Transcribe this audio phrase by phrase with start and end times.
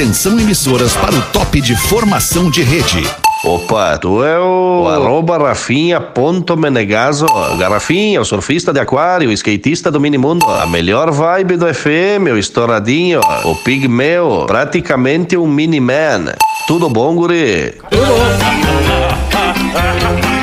[0.00, 3.06] Atenção emissoras para o top de formação de rede.
[3.44, 7.26] Opa, tu é o, o arroba Rafinha.menegaso.
[7.58, 10.46] Garrafinha, o surfista de aquário, o skatista do minimundo.
[10.46, 16.32] A melhor vibe do FM, o estouradinho, o pigmeu, praticamente um mini-man.
[16.66, 17.74] Tudo bom, guri?
[17.90, 18.06] Tudo
[20.32, 20.39] bom.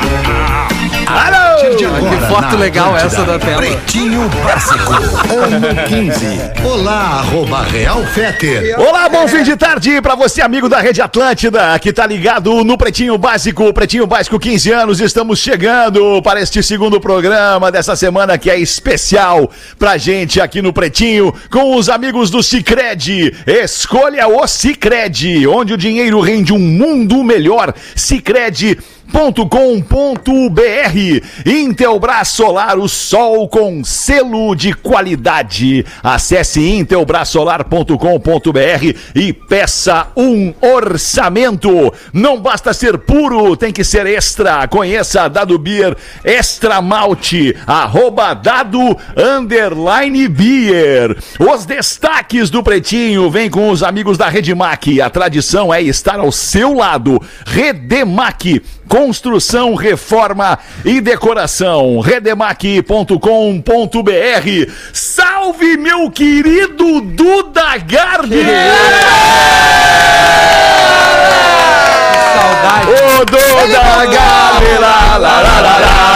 [1.58, 3.58] Agora, que foto legal essa da tela.
[3.58, 6.64] Pretinho Básico, ano 15.
[6.64, 8.80] Olá, arroba Real Feter.
[8.80, 12.78] Olá, bom fim de tarde pra você, amigo da Rede Atlântida, que tá ligado no
[12.78, 15.00] Pretinho Básico, Pretinho Básico 15 anos.
[15.00, 20.72] Estamos chegando para este segundo programa dessa semana que é especial pra gente aqui no
[20.72, 23.36] Pretinho, com os amigos do Cicred.
[23.48, 27.74] Escolha o Cicred, onde o dinheiro rende um mundo melhor.
[27.96, 35.86] Cicred Intelbras.com.br Intelbras Solar, o sol com selo de qualidade.
[36.04, 41.94] Acesse intelbrasolar.com.br e peça um orçamento.
[42.14, 44.68] Não basta ser puro, tem que ser extra.
[44.68, 51.18] Conheça a Dado Beer Extra Malte, arroba Dado Underline Beer.
[51.40, 55.02] Os destaques do Pretinho vem com os amigos da Redmac.
[55.02, 57.22] A tradição é estar ao seu lado.
[57.46, 62.00] Redemac construção, reforma e decoração.
[62.00, 63.18] Redemac.com.br.
[64.94, 68.46] Salve, meu querido Duda Garbi!
[72.34, 72.88] Saudade.
[72.90, 74.78] Ô, Duda Garbi!
[74.80, 76.07] lá, lá, lá, lá, lá, lá, lá,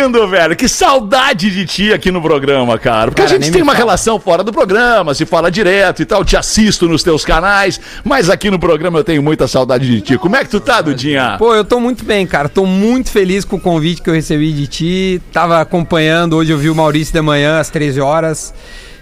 [0.00, 0.56] bem-vindo, velho.
[0.56, 3.10] Que saudade de ti aqui no programa, cara.
[3.10, 3.84] Porque cara, a gente tem uma fala.
[3.84, 8.30] relação fora do programa, se fala direto e tal, te assisto nos teus canais, mas
[8.30, 10.18] aqui no programa eu tenho muita saudade de ti.
[10.18, 11.36] Como é que tu tá, Dudinha?
[11.38, 12.48] Pô, eu tô muito bem, cara.
[12.48, 15.22] Tô muito feliz com o convite que eu recebi de ti.
[15.32, 18.54] Tava acompanhando, hoje eu vi o Maurício de manhã às 13 horas.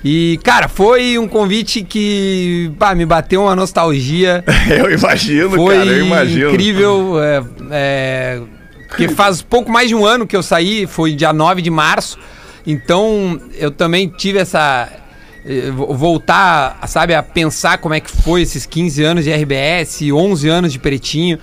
[0.05, 4.45] E, cara, foi um convite que pá, me bateu uma nostalgia.
[4.69, 6.51] eu imagino, foi cara, eu imagino.
[6.51, 7.21] Incrível.
[7.21, 8.41] É, é
[8.89, 12.19] porque faz pouco mais de um ano que eu saí, foi dia 9 de março.
[12.67, 14.89] Então eu também tive essa.
[15.47, 20.49] Eh, voltar, sabe, a pensar como é que foi esses 15 anos de RBS, 11
[20.49, 21.39] anos de Pretinho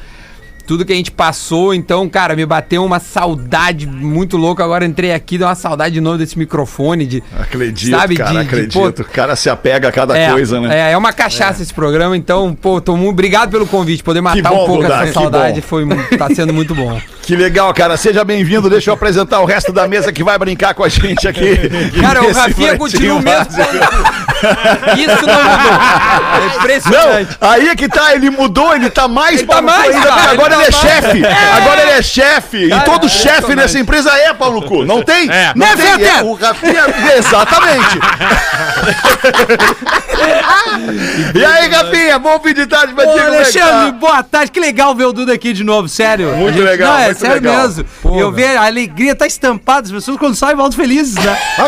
[0.66, 1.74] tudo que a gente passou.
[1.74, 4.64] Então, cara, me bateu uma saudade muito louca.
[4.64, 7.06] Agora entrei aqui, deu uma saudade de novo desse microfone.
[7.06, 8.72] De, acredito, sabe, cara, de, acredito.
[8.72, 10.90] De, pô, o cara se apega a cada é, coisa, né?
[10.90, 11.64] É, é uma cachaça é.
[11.64, 12.18] esse programa.
[12.18, 14.04] Então, pô, tô muito obrigado pelo convite.
[14.04, 15.86] Poder matar bom, um pouco essa saudade foi,
[16.18, 17.00] tá sendo muito bom.
[17.26, 17.98] Que legal, cara.
[17.98, 18.70] Seja bem-vindo.
[18.70, 21.58] Deixa eu apresentar o resto da mesa que vai brincar com a gente aqui.
[22.00, 23.48] Cara, o Rafinha continua o mesmo.
[24.96, 25.74] Isso não mudou.
[26.36, 27.38] É impressionante.
[27.42, 30.32] Não, aí é que tá, ele mudou, ele tá mais ele tá mais, ainda, cara,
[30.32, 31.26] agora ele, ele é tá chefe.
[31.26, 31.54] É.
[31.58, 32.66] Agora ele é chefe.
[32.66, 34.86] E todo é chefe nessa empresa é Paulo Cu.
[34.86, 35.30] Não tem?
[35.30, 35.54] É.
[35.56, 36.06] Não né, tem.
[36.06, 36.86] É, o Rafinha,
[37.18, 38.00] exatamente.
[41.36, 43.98] e aí, Rafinha, bom fim de tarde pra ti, é Alexandre, tá?
[44.00, 44.52] boa tarde.
[44.52, 46.36] Que legal ver o Duda aqui de novo, sério.
[46.36, 46.94] Muito legal.
[46.94, 47.62] Não, é sério legal.
[47.62, 47.86] mesmo.
[48.02, 51.38] Pô, eu ver a alegria tá estampada, as pessoas quando saem voltam felizes, né?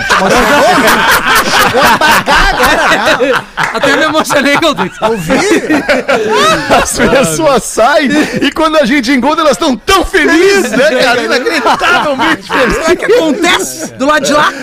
[1.74, 3.44] Vou apagar agora, né?
[3.56, 5.34] Até me emocionei quando eu ouvi.
[6.82, 8.10] As pessoas saem
[8.42, 11.22] e quando a gente encontra, elas estão tão felizes, né, cara?
[11.24, 12.88] Inacreditavelmente felizes.
[12.88, 14.54] O que acontece do lado de lá?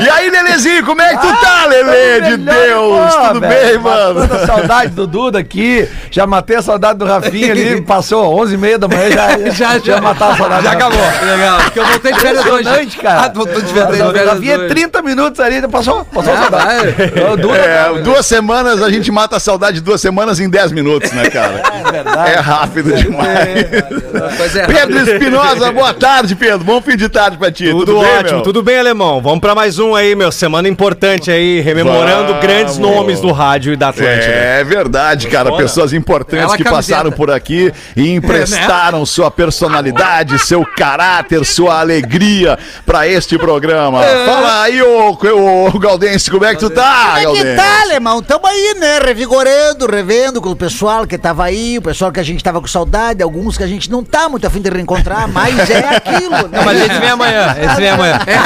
[0.00, 2.20] E aí, Lelezinho, como é que tu tá, Lele?
[2.28, 4.20] De Deus, pô, tudo bem, mano?
[4.26, 8.54] Toda a saudade do Duda aqui, já matei a saudade do Rafinha ali, passou 11
[8.54, 10.64] h 30 da manhã, já, já, já, matar a saudade.
[10.64, 11.00] Já acabou.
[11.22, 12.96] Legal, porque eu voltei de férias hoje.
[12.98, 13.20] cara.
[13.24, 14.24] Ah, voltou de férias hoje.
[14.24, 16.94] Rafinha, 30 minutos ali, passou, passou ah, a saudade.
[17.58, 21.30] É, duas semanas, a gente mata a saudade de duas semanas em 10 minutos, né,
[21.30, 21.62] cara?
[21.86, 22.30] É verdade.
[22.30, 23.57] É rápido demais.
[23.58, 26.64] É, Pedro Espinosa, boa tarde, Pedro.
[26.64, 27.70] Bom fim de tarde pra ti.
[27.70, 29.20] Tudo, tudo ótimo, bem, tudo bem, alemão.
[29.20, 30.30] Vamos pra mais um aí, meu.
[30.30, 32.42] Semana importante aí, rememorando Vamos.
[32.42, 34.32] grandes nomes do rádio e da Atlântida.
[34.32, 35.56] É verdade, cara.
[35.56, 36.96] Pessoas importantes Ela que camiseta.
[36.96, 39.06] passaram por aqui e emprestaram é, né?
[39.06, 44.04] sua personalidade, seu caráter, sua alegria pra este programa.
[44.04, 44.26] É.
[44.26, 47.82] Fala aí, ô, ô, ô Galdense, como é que tu tá, Como é que tá,
[47.82, 48.22] alemão?
[48.22, 48.98] Tamo aí, né?
[48.98, 52.66] Revigorando, revendo com o pessoal que tava aí, o pessoal que a gente tava com
[52.66, 56.48] saudade, alguns que a gente não tá muito afim de reencontrar, mas é aquilo.
[56.48, 56.58] Né?
[56.58, 57.56] Não, mas esse vem amanhã.
[57.60, 58.20] Esse vem amanhã.
[58.26, 58.38] É,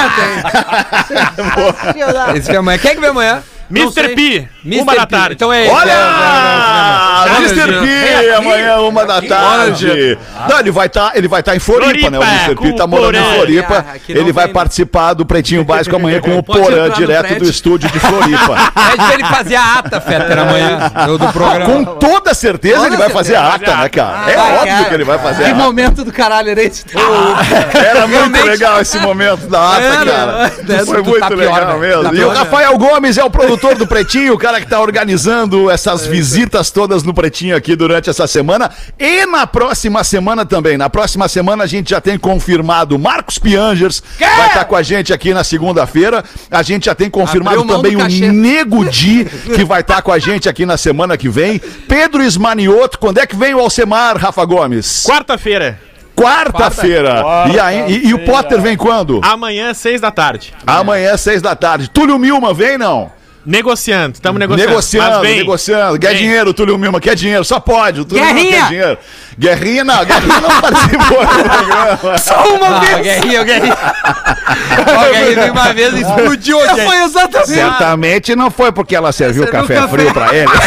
[1.06, 2.36] tem.
[2.38, 2.78] esse vem amanhã.
[2.78, 3.42] Quem é que vem amanhã?
[3.80, 4.14] Mr.
[4.14, 4.82] P, Mr.
[4.82, 5.34] uma da tarde.
[5.34, 7.32] Então é Olha!
[7.38, 7.80] Mr.
[7.80, 10.18] P, amanhã, uma da tarde.
[10.48, 12.18] Não, ele vai estar ele vai tá em Floripa, né?
[12.18, 12.54] O Mr.
[12.56, 13.34] P tá morando em.
[13.34, 13.84] Floripa.
[13.88, 17.90] Ah, Ele vai vem, participar do Pretinho Básico amanhã com o Porã, direto do estúdio
[17.90, 18.56] de Floripa.
[18.74, 21.64] Pede pra ele fazer a ata, Fetter, amanhã do, programa.
[21.66, 24.30] Com toda certeza ele vai fazer a ata, né, cara?
[24.30, 25.62] É Ah, óbvio cara, que ele vai fazer Que a ata.
[25.62, 26.84] momento do caralho era esse?
[27.74, 30.52] Era muito legal esse momento da ata, cara.
[30.62, 30.84] né?
[30.84, 32.02] Foi muito tá pior, legal mesmo.
[32.04, 32.28] Tá E o.
[32.30, 37.02] Rafael Gomes é o produtor do Pretinho, o cara que tá organizando essas visitas todas
[37.02, 38.70] no Pretinho aqui durante essa semana.
[38.98, 40.76] E na próxima semana também.
[40.76, 45.12] Na próxima semana a gente já tem confirmado Marcos Piangers, vai estar com a gente
[45.12, 46.22] aqui na segunda-feira.
[46.50, 48.00] A gente já tem confirmado também o.
[48.32, 51.58] Nego Di, que vai estar com a gente aqui na semana que vem.
[51.88, 55.04] Pedro Esmanioto, quando é que vem o Alcemar, Rafa Gomes?
[55.06, 55.78] Quarta-feira.
[56.14, 57.24] Quarta-feira.
[57.52, 59.20] E, aí- e- e o Potter vem quando?
[59.22, 60.52] Amanhã, seis da tarde.
[60.66, 61.88] Amanhã, seis da tarde.
[61.90, 63.10] Túlio Milma vem, não?
[63.44, 64.68] Negociando, estamos negociando.
[64.70, 65.36] Negociando, vem.
[65.38, 65.98] negociando.
[65.98, 66.18] Quer Vem.
[66.18, 67.44] dinheiro, Túlio Milma, quer dinheiro.
[67.44, 68.00] Só pode.
[68.00, 68.60] O Túlio Milma Guerrinha!
[68.62, 68.98] quer dinheiro.
[69.38, 72.18] Guerrinha não, Guerrinha não participou do programa.
[72.18, 73.02] Só uma Ah, o vez!
[73.02, 73.76] Guerrinha, o Guerrinha.
[74.82, 76.84] O Guerrinha veio uma vez e explodiu, gente.
[76.84, 77.50] Foi exatamente.
[77.52, 79.88] Certamente não foi porque ela serviu, café, café.
[79.88, 80.48] frio pra ele.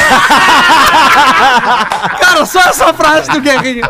[2.19, 3.83] Cara, só essa frase do Guerrinho.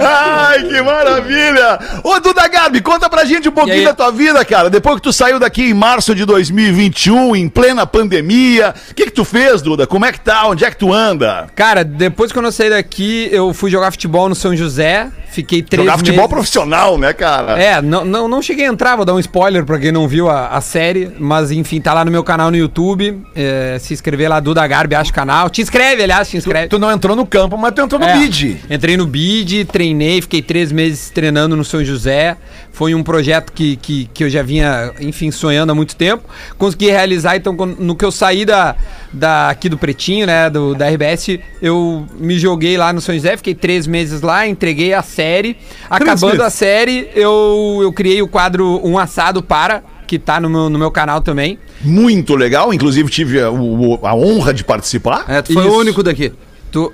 [0.00, 1.78] Ai, que maravilha!
[2.02, 4.68] Ô, Duda Gabi, conta pra gente um pouquinho da tua vida, cara.
[4.70, 9.10] Depois que tu saiu daqui em março de 2021, em plena pandemia, o que que
[9.10, 9.86] tu fez, Duda?
[9.86, 10.46] Como é que tá?
[10.46, 11.46] Onde é que tu anda?
[11.54, 15.10] Cara, depois que eu não saí daqui, eu fui jogar futebol no São José.
[15.30, 16.30] Fiquei três Jogar futebol meses.
[16.30, 17.60] profissional, né, cara?
[17.60, 20.28] É, não, não, não cheguei a entrar, vou dar um spoiler pra quem não viu
[20.28, 23.20] a, a série, mas enfim, tá lá no meu canal no YouTube.
[23.36, 25.48] é, se inscrever lá, Duda Garbi, acha o canal.
[25.48, 26.68] Te inscreve, aliás, te inscreve.
[26.68, 28.60] Tu não entrou no campo, mas tu entrou no É, bid.
[28.68, 32.36] Entrei no BID, treinei, fiquei três meses treinando no São José.
[32.72, 36.24] Foi um projeto que, que, que eu já vinha, enfim, sonhando há muito tempo.
[36.58, 38.74] Consegui realizar, então, no que eu saí da,
[39.12, 43.36] da, aqui do Pretinho, né, do, da RBS, eu me joguei lá no São José,
[43.36, 45.56] fiquei três meses lá, entreguei a série.
[45.88, 50.68] Acabando a série, eu, eu criei o quadro Um Assado Para, que tá no meu,
[50.70, 51.58] no meu canal também.
[51.82, 55.24] Muito legal, inclusive tive a, o- o- a honra de participar.
[55.28, 55.74] É, tu foi Isso.
[55.74, 56.32] o único daqui.
[56.72, 56.92] Tu,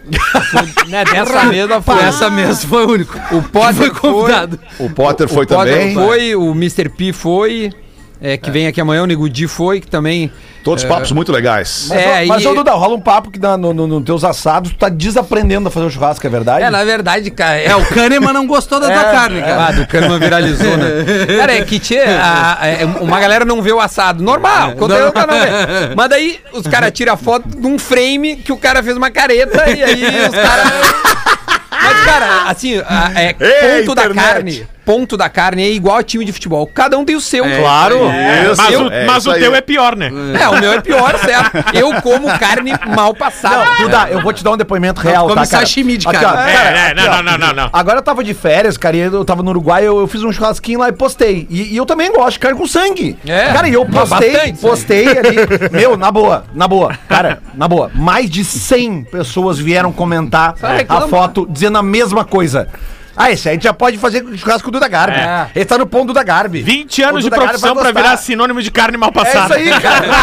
[0.51, 1.99] foi, né, dessa mesma foi.
[1.99, 3.19] Essa mesmo foi o único.
[3.31, 4.59] O Potter foi convidado.
[4.79, 5.95] O Potter foi o Potter também.
[5.95, 6.89] foi, o Mr.
[6.89, 7.71] P foi,
[8.21, 10.31] é, que vem aqui amanhã, o Nego Di foi, que também.
[10.65, 11.87] Todos papos muito legais.
[11.89, 14.25] Mas, É, ô, mas e- ô, Duda, rola um papo que na- no, no, teus
[14.25, 16.65] assados tu tá desaprendendo a fazer o churrasco, é verdade?
[16.65, 17.57] É, na verdade, cara.
[17.61, 19.67] É, o Kahneman não gostou da tua carne, cara.
[19.69, 20.87] Ah, do Kahneman viralizou, né?
[21.39, 24.25] Cara, é que tchê, a- a- é, uma galera não vê o assado.
[24.25, 25.95] Normal, conteúdo que não vê.
[25.95, 29.71] Mas daí os caras tiram foto de um frame que o cara fez uma careta
[29.71, 30.73] e aí os caras.
[31.71, 33.37] Mas, cara, assim, a- é,
[33.79, 34.27] Ei, ponto da internet.
[34.33, 34.67] carne.
[34.87, 36.65] Ponto da carne é igual a time de futebol.
[36.69, 37.45] Cada um tem o seu.
[37.45, 37.97] Claro.
[38.51, 39.41] Isso, mas eu- o, é mas o aí.
[39.41, 40.11] teu é pior, né?
[40.41, 41.59] É, o meu é pior, certo?
[41.75, 43.65] Eu como carne mal passada.
[43.65, 45.67] Não, Duda, eu vou te dar um depoimento real, come tá, cara?
[45.67, 46.39] sashimi de Aqui, carne.
[46.41, 47.11] ó, É, cara, é, aqui, não, ó.
[47.17, 47.71] não, não, não, não.
[47.73, 50.31] Agora eu tava de férias, cara, e eu tava no Uruguai, eu, eu fiz um
[50.31, 51.49] churrasquinho lá e postei.
[51.51, 53.17] E, e eu também gosto de carne com sangue.
[53.27, 55.37] É, Cara, e eu postei, bastante postei ali.
[55.73, 56.97] Meu, na boa, na boa.
[57.09, 57.91] Cara, na boa.
[57.93, 60.55] Mais de 100 pessoas vieram comentar
[60.89, 62.69] a foto dizendo a mesma coisa.
[63.17, 65.19] Ah, esse aí a gente já pode fazer churrasco com o Duda Garbi.
[65.19, 65.47] É.
[65.55, 66.63] Ele tá no ponto do Duda Garbi.
[66.63, 69.55] 20 anos de profissão pra virar sinônimo de carne mal É isso passada.
[69.55, 70.07] aí, cara.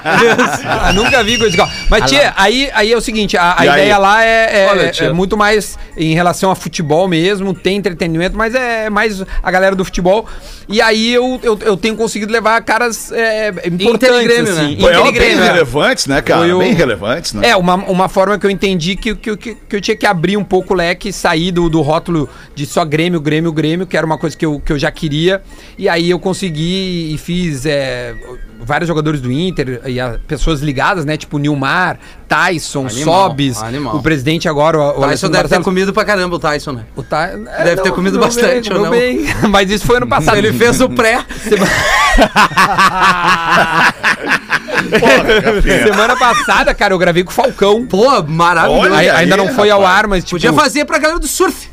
[0.82, 1.68] Ah, nunca vi coisa igual.
[1.88, 3.80] Mas, tia, aí, aí é o seguinte, a, a E aí?
[3.80, 8.36] ideia lá é, é- Olha, é muito mais em relação a futebol mesmo, tem entretenimento,
[8.36, 10.26] mas é mais a galera do futebol.
[10.68, 14.76] E aí eu, eu, eu tenho conseguido levar caras é, importantes, Inter Grêmio, assim.
[14.76, 15.10] né?
[15.12, 15.44] Bem é.
[15.52, 16.56] relevantes, né, cara?
[16.56, 17.48] O- Bem relevantes, né?
[17.50, 20.36] É, uma, uma forma que eu entendi que, que, que, que eu tinha que abrir
[20.36, 23.96] um pouco o leque e sair do, do rótulo de só Grêmio, Grêmio, Grêmio, que
[23.96, 25.40] era uma coisa que eu, que eu já queria.
[25.78, 28.14] E aí eu consegui e fiz é,
[28.60, 31.16] vários jogadores do Inter e a, pessoas ligadas, né?
[31.16, 33.96] Tipo Nilmar, Tyson, Animal, Sobis, animal.
[33.96, 36.84] o presidente agora, o, o Tyson Alessandro deve ter comido pra caramba o Tyson, né?
[36.96, 37.14] O Ty-
[37.48, 38.90] é, Deve ter comido bastante, bem, ou não?
[38.90, 39.20] bem.
[39.48, 40.36] Mas isso foi ano passado.
[40.36, 41.24] Ele fez o pré.
[45.84, 47.86] Semana passada, cara, eu gravei com o Falcão.
[47.86, 48.94] Pô, maravilhoso.
[48.94, 51.68] Olha ainda não foi ao ar, mas tipo, Podia fazer pra galera do surf.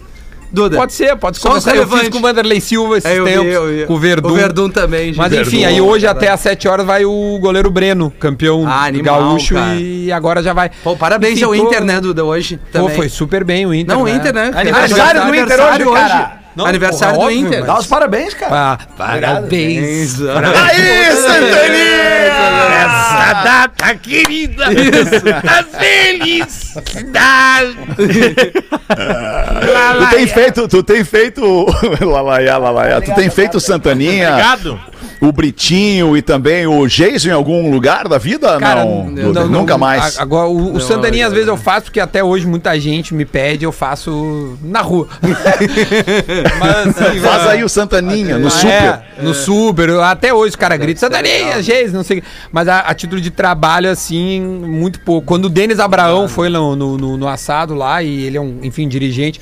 [0.50, 0.78] Duda.
[0.78, 1.76] Pode ser, pode Só começar.
[1.76, 3.86] Eu fiz com o Vanderlei Silva esses É, eu vi, tempos, eu vi.
[3.86, 4.30] com o Verdun.
[4.30, 5.46] O Verdun também, Mas gente.
[5.46, 9.20] enfim, aí hoje até às 7 horas vai o goleiro Breno, campeão Ah, do animal,
[9.20, 9.76] gaúcho cara.
[9.76, 10.72] e agora já vai.
[10.82, 12.58] Pô, parabéns Enfim, ao tô- Inter, né, Duda, hoje.
[12.72, 12.96] Pô, também.
[12.96, 13.94] foi super bem o Inter.
[13.94, 14.52] Não, o Inter, né?
[14.56, 16.40] Aniversário do Inter hoje, cara.
[16.58, 17.60] Não, Aniversário porra, do óbvio, Inter.
[17.60, 18.52] mas- Dá os parabéns, cara.
[18.56, 20.20] Ah, parabéns.
[20.20, 22.28] Aí, Santaninha!
[22.78, 24.66] Essa data querida!
[25.46, 26.74] Tá feliz!
[30.00, 31.66] Tu tem feito, tu tem feito,
[32.02, 34.80] lalaiá, lalaiá, tu tem feito Santaninha, Obrigado!
[35.20, 38.58] O Britinho e também o Jason em algum lugar da vida?
[38.60, 40.20] Cara, não, não, não, nunca mais.
[40.20, 43.66] Agora, o, o Santaninha, às vezes, eu faço, porque até hoje muita gente me pede,
[43.66, 45.08] eu faço na rua.
[46.60, 49.02] Mas, assim, Faz aí o Santaninha, no É, super.
[49.22, 49.90] no super.
[50.02, 52.24] Até hoje os caras gritam, Santaninha, Geis, não sei o.
[52.52, 55.26] Mas a, a título de trabalho, assim, muito pouco.
[55.28, 58.60] Quando o Denis Abraão foi no, no, no- no assado lá, e ele é um,
[58.64, 59.40] enfim, dirigente.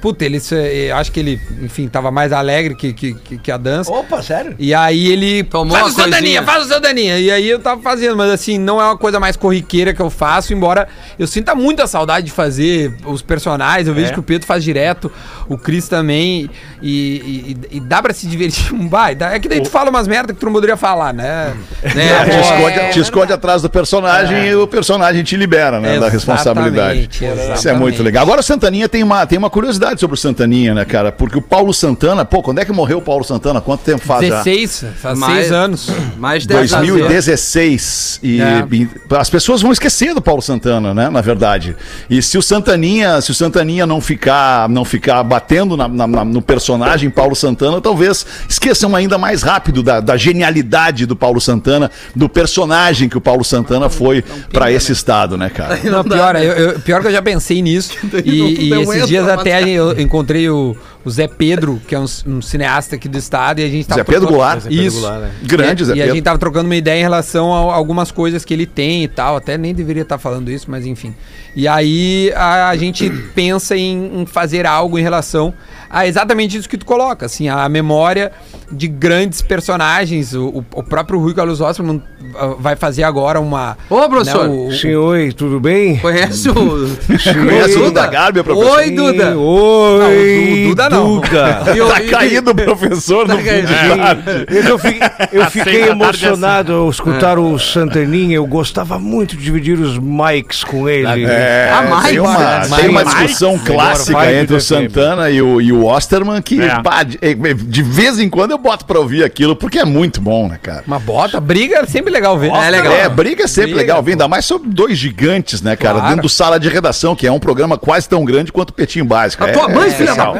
[0.00, 0.40] Puta, ele,
[0.88, 3.90] eu acho que ele, enfim, tava mais alegre que, que, que- a dança.
[3.90, 4.54] Opa, sério?
[4.58, 5.42] E aí ele.
[5.42, 6.42] Tomou faz o Santaninha, coisinha.
[6.44, 7.18] faz o Santaninha.
[7.18, 10.10] E aí eu tava fazendo, mas assim, não é uma coisa mais corriqueira que eu
[10.10, 10.86] faço, embora
[11.18, 13.88] eu sinta muita saudade de fazer os personagens.
[13.88, 15.10] Eu vejo que o Pedro faz direto,
[15.48, 16.48] o Cris também.
[16.80, 18.68] E, e- e dá pra se divertir.
[18.88, 21.54] Vai, dá- é que daí tu fala umas merdas que tu não poderia falar, né?
[21.94, 22.08] né?
[22.18, 25.98] É, te, esconde, te esconde atrás do personagem e o personagem te libera, né?
[25.98, 27.08] Da Exatamente, responsabilidade.
[27.10, 27.80] Isso é exatamente.
[27.80, 28.22] muito legal.
[28.22, 31.10] Agora o Santaninha tem uma, tem uma curiosidade sobre o Santaninha, né, cara?
[31.10, 33.60] Porque o Paulo Santana, pô, quando é que morreu o Paulo Santana?
[33.60, 34.42] Quanto tempo faz já?
[34.42, 35.88] 16, faz Mais- seis anos.
[36.18, 36.88] Mais de 10 anos.
[36.88, 38.64] 2016 e, É.
[38.70, 41.08] e as pessoas vão esquecer do Paulo Santana, né?
[41.08, 41.76] Na verdade.
[42.10, 46.24] E se o Santaninha, se o Santaninha não ficar, não ficar batendo na- na- na-
[46.24, 51.90] no personagem Paulo Santana, talvez esqueçam ainda mais rápido da, da genialidade do Paulo Santana,
[52.14, 55.78] do personagem que o Paulo Santana foi pra esse estado, né, cara?
[55.84, 57.92] Não, pior, eu, eu- pior que eu já pensei nisso.
[58.24, 60.76] e e esses dias até eu encontrei o,
[61.08, 64.00] o Zé Pedro, que é um, um cineasta aqui do estado, e a gente tava
[64.00, 64.60] Zé Pedro trocando- Goulart.
[64.60, 65.00] Zé Pedro Isso.
[65.00, 65.30] Goulart, né?
[65.42, 66.14] Grande e, Zé E a Pedro.
[66.14, 69.36] gente tava trocando uma ideia em relação a algumas coisas que ele tem e tal.
[69.36, 71.14] Até nem deveria estar falando isso, mas enfim.
[71.56, 75.52] E aí a, a gente pensa em, em fazer algo em relação
[75.90, 78.30] a exatamente isso que tu coloca, assim, a memória
[78.70, 80.34] de grandes personagens.
[80.34, 82.02] O, o- o próprio Rui Carlos Osterman
[82.36, 83.76] ah, vai fazer agora uma.
[83.88, 84.46] Ô, professor.
[84.48, 85.96] né, o- o- Sim, oi, tudo bem?
[85.98, 86.54] Conhece o.
[86.54, 88.76] Conhece o Duda Garbi, professor?
[88.78, 89.30] Oi, Duda.
[89.30, 90.97] Não, Oi, o Duda não.
[91.04, 91.62] Duda.
[91.74, 94.46] E o- Tá e- caído o professor no fim tarde.
[94.68, 94.98] Eu, fi-
[95.32, 98.36] eu fiquei tarde emocionado ao escutar o Santaninha.
[98.36, 101.24] Eu gostava muito de dividir os mics com ele.
[101.24, 105.60] É, Ah, mais, tem, uma, mais, tem uma discussão clássica entre o Santana e o,
[105.60, 106.80] e o Osterman que É.
[106.82, 110.20] pá, de, eh, de vez em quando eu boto pra ouvir aquilo porque é muito
[110.20, 110.82] bom, né, cara?
[110.86, 112.50] Uma bota, briga é sempre legal ver.
[112.50, 112.92] É legal.
[112.92, 115.94] É, briga é sempre Briga, legal, vem ainda mais sobre dois gigantes, né, cara?
[115.94, 116.08] Claro.
[116.08, 119.04] Dentro do sala de redação, que é um programa quase tão grande quanto o Petinho
[119.04, 119.44] Básico.
[119.44, 120.34] A É- tua mãe, é filha da legal.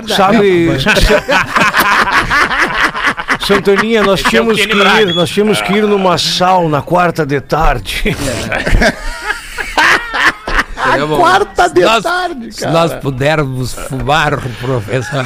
[0.81, 1.01] Sabe,
[3.47, 7.41] Santaninha, nós é tínhamos que ir, nós tínhamos que ir numa sal na quarta de
[7.41, 8.17] tarde.
[10.91, 11.17] Seria bom.
[11.19, 12.73] Quarta de Nós- tarde, Se cara.
[12.73, 15.25] nós pudermos fumar, professor.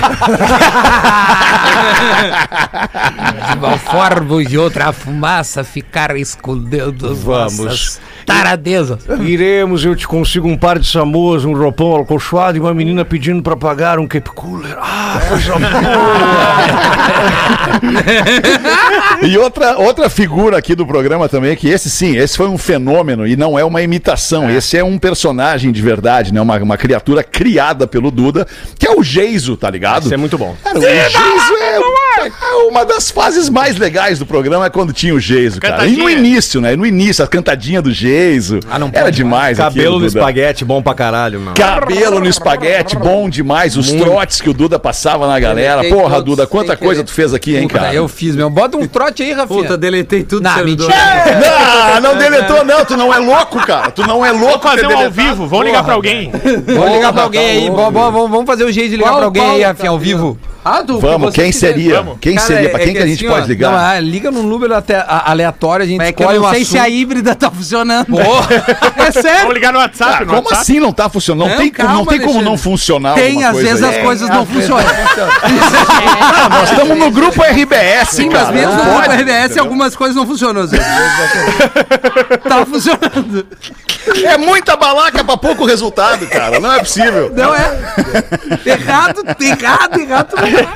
[3.53, 8.01] de uma forma ou de outra, a fumaça ficar escondendo as Vamos.
[8.27, 8.99] taradezas.
[9.21, 13.43] Iremos, eu te consigo um par de samoas, um roupão alcochoado e uma menina pedindo
[13.43, 14.77] pra pagar um keep cooler.
[14.81, 15.53] Ah, coisa
[19.23, 23.27] E outra, outra figura aqui do programa também, que esse sim, esse foi um fenômeno
[23.27, 24.51] e não é uma imitação.
[24.51, 26.41] Esse é um personagem de verdade, né?
[26.41, 28.47] Uma, uma criatura criada pelo Duda,
[28.79, 30.05] que é o Geiso, tá ligado?
[30.05, 30.57] Isso é muito bom.
[30.63, 31.79] Cara, o Geiso é,
[32.21, 35.87] é uma das fases mais legais do programa é quando tinha o Geiso, cara.
[35.87, 36.77] E no início, né?
[36.77, 38.61] No início, a cantadinha do Geiso.
[38.71, 40.19] Ah, não Era pode demais Cabelo aquilo, no Duda.
[40.19, 41.55] espaguete, bom pra caralho, meu.
[41.55, 43.77] Cabelo no espaguete, bom demais.
[43.77, 45.83] Os trotes que o Duda passava na galera.
[45.85, 47.07] Porra, todos, Duda, quanta coisa querer.
[47.07, 47.93] tu fez aqui, hein, cara?
[47.95, 48.49] eu fiz, meu.
[48.51, 49.63] Bota um trote aí, Rafinha.
[49.63, 50.43] Puta, deletei tudo.
[50.43, 50.93] Não, mentira.
[51.95, 52.85] Não, não deletou, não.
[52.85, 53.91] Tu não é louco, cara.
[53.91, 54.43] Tu não é louco.
[54.63, 56.31] Vamos fazer um ao vivo, vamos ligar pra alguém.
[56.67, 57.71] Vamos ligar pra alguém aí.
[57.71, 60.39] Vamos, vamos- vamos fazer o jeito de ligar pra alguém aí, tá Rafinha, ao vivo.
[60.65, 61.73] Ah, do Vamos, quem quiser.
[61.73, 61.97] seria?
[62.03, 62.12] Vamos.
[62.21, 62.71] Quem Cara, seria?
[62.71, 63.71] Pra é quem que que a gente assim, ó, pode ligar?
[63.71, 66.39] Não, ah, liga num número até, a- aleatório, a gente Mas é que eu escolhe
[66.39, 68.07] um não sei se a híbrida tá funcionando.
[68.97, 69.41] É sério.
[69.41, 70.61] Vamos ligar no WhatsApp, Ah, no como WhatsApp.
[70.63, 71.49] assim não tá funcionando?
[71.49, 72.51] Não, Não, tem, como- não calma, tem como Alexandre.
[72.51, 73.97] não funcionar Tem, alguma às coisa vezes aí.
[73.97, 74.85] as coisas não funcionam.
[76.35, 78.47] Ah, nós estamos no grupo RBS, Sim, cara.
[78.47, 80.63] mas mesmo não no pode, RBS algumas coisas não funcionam.
[80.63, 80.87] às vezes.
[82.49, 83.47] tá funcionando.
[84.25, 86.59] É muita balaca pra pouco resultado, cara.
[86.61, 87.33] Não é possível.
[87.35, 87.73] Não é.
[88.67, 90.35] Errado, errado, errado.
[90.37, 90.67] não é.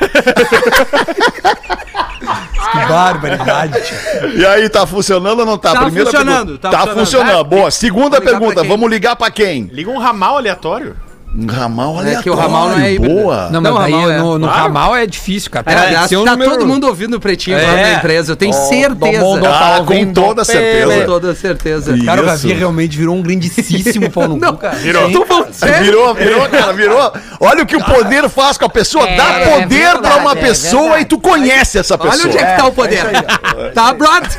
[2.73, 3.81] Que barbaridade.
[3.83, 4.29] tio.
[4.39, 5.73] E aí, tá funcionando ou não tá?
[5.73, 6.59] Tá Primeira funcionando, pergunta.
[6.59, 7.05] tá Tá funcionando.
[7.05, 7.45] funcionando.
[7.45, 7.71] Boa.
[7.71, 8.63] Segunda pergunta.
[8.65, 9.63] Vamos ligar pra quem?
[9.73, 10.97] Liga um ramal aleatório.
[11.39, 12.23] Um ramal É aleatório.
[12.23, 13.15] que o ramal não é híbrido.
[13.15, 13.51] Boa.
[13.51, 14.19] Não, mas Não, ramal é.
[14.19, 14.63] no, no Claro.
[14.63, 15.71] ramal é difícil, cara.
[15.71, 17.63] É, aliás, tá número- todo mundo ouvindo o pretinho É.
[17.63, 18.33] lá na empresa.
[18.33, 18.95] Eu tenho certeza.
[18.97, 20.15] todo mundo Ah, tá com ouvindo.
[20.21, 21.01] toda certeza.
[21.01, 21.97] Com toda certeza.
[21.97, 22.05] Ih.
[22.05, 22.33] Cara, o Isso.
[22.35, 24.77] Rafinha realmente virou um grandíssimo pau no cu, cara.
[24.77, 25.11] Virou.
[25.13, 25.85] Tô falando sério.
[25.85, 27.13] Virou, virou, cara, virou.
[27.41, 29.07] Olha o que o poder faz com a pessoa.
[29.07, 31.03] Dá É, poder é pra uma verdade, é pessoa verdade.
[31.03, 32.15] e tu conhece essa pessoa.
[32.15, 33.05] Olha onde é que tá o poder.
[33.75, 34.31] Tá, brother?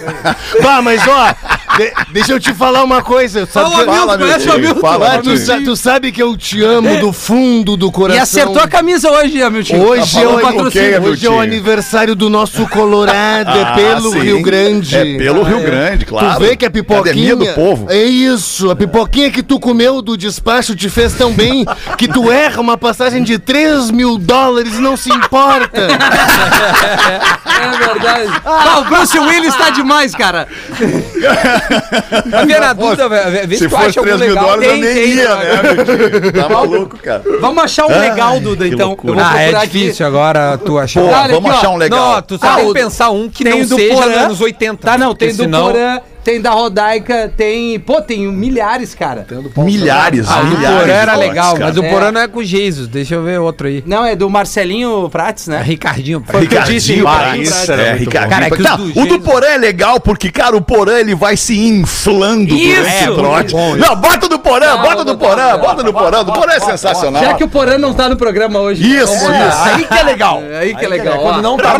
[0.62, 1.34] Bah, mas ó,
[1.76, 3.46] De- deixa eu te falar uma coisa.
[3.46, 4.88] Sabe Fala, que- Hamilton, conhece o Hamilton?
[5.04, 8.18] Ah, tu, sa- tu sabe que eu te amo do fundo do coração.
[8.18, 9.76] E acertou a camisa hoje, Hamilton.
[9.76, 13.72] Hoje, é, falando o, com quem, hoje é o aniversário do nosso Colorado, é Ah,
[13.74, 14.20] pelo sim.
[14.20, 14.96] Rio Grande.
[14.96, 16.34] É pelo Rio Grande, claro.
[16.34, 17.36] Tu vê que a pipoquinha.
[17.36, 17.86] Do povo.
[17.90, 21.64] É isso, a pipoquinha que tu comeu do despacho te fez tão bem
[21.96, 25.80] que tu erra uma passagem de 3 mil dólares e não se importa.
[27.60, 28.40] É verdade.
[28.44, 30.48] Ah, o Bruce Willis tá demais, cara.
[32.32, 34.44] A minha na dúvida, vê vê se, Se tu acha algum 3 mil legal.
[34.44, 35.44] dólares, eu Tem, nem tem, ia, né?
[35.44, 36.32] né?
[36.42, 37.22] Tá maluco, cara.
[37.40, 38.96] Vamos achar um legal, Duda, então.
[39.04, 39.78] Eu Ah, é procurar aqui.
[39.78, 41.00] difícil agora tu achar.
[41.00, 42.14] Pô, vamos aqui, achar um legal.
[42.14, 44.20] Não, tu só Ah, tem que pensar um que Tem não do seja Porã.
[44.24, 44.86] anos 80.
[44.86, 47.78] Tá, não, tem do senão- Porã, tem da Rodaica, tem.
[47.80, 49.26] Pô, tem milhares, cara.
[49.56, 50.80] Milhares, Ah, o do milhares.
[50.80, 51.90] Porã era legal, mas o É.
[51.90, 52.88] Porã não é com o Jesus.
[52.88, 53.82] Deixa eu ver outro aí.
[53.86, 55.62] Não, é do Marcelinho Prates, né?
[55.62, 56.18] Ricardinho.
[56.18, 56.22] O
[56.64, 57.68] disse, Ricardinho, Prates, Prates.
[57.70, 58.30] é, Ricardinho.
[58.30, 61.36] Cara, é que Não, o do Porã é legal porque, cara, o Porã ele vai
[61.36, 62.74] se inflando Isso!
[62.80, 63.54] durante É, o trote.
[63.78, 66.24] Não, bota do Porã, Não, bota do Porã, bota do Porã.
[66.24, 67.22] Do Porã é sensacional.
[67.22, 68.82] Já que o Porã não tá no programa hoje.
[68.84, 69.24] Isso, isso.
[69.64, 70.42] Aí que é legal.
[70.60, 71.18] Aí que é legal.
[71.18, 71.76] Quando não tá.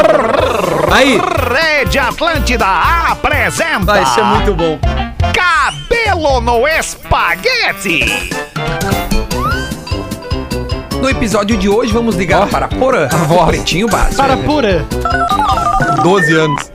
[0.93, 1.21] Aí.
[1.81, 4.79] Rede Atlântida apresenta Vai ser muito bom.
[5.33, 8.31] Cabelo no Espaguete.
[11.01, 13.09] No episódio de hoje, vamos ligar para Porã.
[13.47, 14.17] Pretinho básico.
[14.17, 14.85] Para pura.
[16.03, 16.73] 12 anos.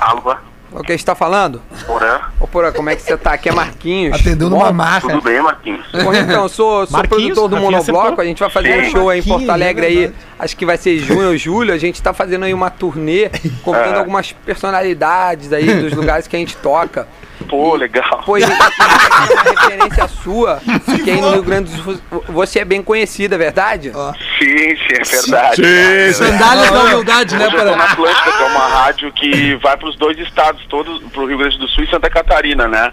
[0.00, 0.36] Alô,
[0.82, 1.62] O que a gente tá falando?
[1.86, 2.20] Porã.
[2.40, 3.34] Ô, Porã, como é que você tá?
[3.34, 4.20] Aqui é Marquinhos.
[4.20, 5.00] Atendendo uma marra.
[5.08, 5.86] Tudo bem, Marquinhos?
[5.92, 8.90] Bom, então, eu sou, sou produtor do Marquinhos Monobloco, a gente vai fazer um Sim,
[8.90, 11.78] show aí em Porto Alegre é aí, acho que vai ser junho ou julho, a
[11.78, 13.30] gente tá fazendo aí uma turnê,
[13.62, 13.98] convidando É.
[14.00, 17.06] algumas personalidades aí dos lugares que a gente toca.
[17.42, 18.22] Pô, legal.
[18.24, 20.60] Foi uma referência sua,
[21.04, 23.92] que aí no Rio Grande do Sul você é bem conhecida, é verdade?
[24.38, 25.56] Sim, sim, é verdade.
[25.56, 26.24] Sim, sim.
[26.24, 27.76] Sandálias da humildade, né, Porã?
[27.76, 31.58] na Atlântica, que é uma rádio que vai pros dois estados, todos, pro Rio Grande
[31.58, 32.92] do Sul e Santa Catarina, né?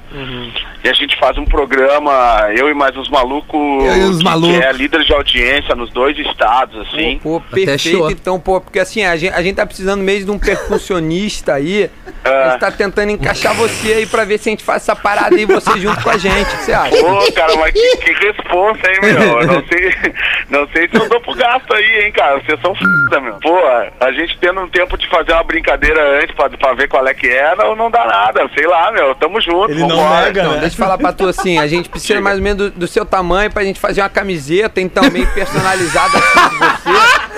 [0.84, 4.24] E a gente faz um programa, eu e mais uns malucos, Eu e os que,
[4.24, 4.58] malucos.
[4.58, 7.20] que é líder de audiência nos dois estados, assim.
[7.22, 10.32] Pô, Até perfeito, então, pô, porque assim, a gente, a gente tá precisando mesmo de
[10.32, 11.90] um percussionista aí.
[12.24, 12.30] É.
[12.30, 15.36] A gente tá tentando encaixar você aí pra ver se a gente faz essa parada
[15.36, 16.54] aí, você junto com a gente.
[16.54, 16.98] O que você acha?
[16.98, 19.42] Pô, cara, mas que, que responsa, hein, meu?
[19.42, 19.94] Eu não sei,
[20.50, 22.40] não sei se eu dou pro gasto aí, hein, cara.
[22.40, 22.84] Vocês são f***,
[23.22, 23.34] meu.
[23.36, 23.58] Pô,
[24.00, 27.14] a gente tendo um tempo de fazer uma brincadeira antes pra, pra ver qual é
[27.14, 28.50] que é, não, não dá nada.
[28.58, 29.14] Sei lá, meu.
[29.16, 30.60] Tamo junto, Ele não nega, Então, né?
[30.62, 33.06] deixa eu falar pra tu assim, a gente precisa mais ou menos do, do seu
[33.06, 36.60] tamanho pra gente fazer uma camiseta, então meio personalizada assim.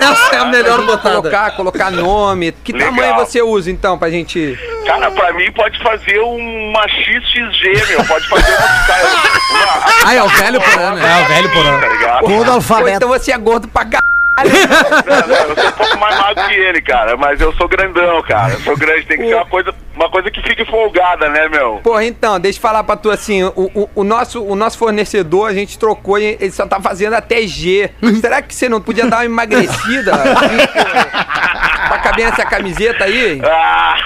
[0.02, 1.16] Essa é a melhor Pra gente botada.
[1.16, 2.52] Colocar, colocar nome.
[2.52, 2.90] Que Legal.
[2.90, 4.58] tamanho você usa então pra gente.
[4.86, 8.04] Cara, pra mim pode fazer uma XXG, meu.
[8.04, 8.66] Pode fazer uma.
[9.62, 11.20] uma Ah, é o velho Porã, né?
[11.20, 11.80] É o velho porão.
[11.80, 12.52] Tá ligado?
[12.52, 12.96] Alfabeto.
[12.96, 14.12] então você é gordo pra caralho.
[14.38, 17.16] Não, não, eu sou um pouco mais magro que ele, cara.
[17.16, 18.54] Mas eu sou grandão, cara.
[18.54, 19.06] Eu sou grande.
[19.06, 21.80] Tem que ser uma coisa, uma coisa que fique folgada, né, meu?
[21.82, 25.48] Porra, então, deixa eu falar pra tu assim, o, o, o nosso, o nosso fornecedor,
[25.48, 27.90] a gente trocou e ele só tá fazendo até G.
[28.20, 30.12] Será que você não podia dar uma emagrecida?
[30.14, 30.56] assim,
[31.88, 33.40] pra caber nessa camiseta aí?
[33.44, 33.96] Ah,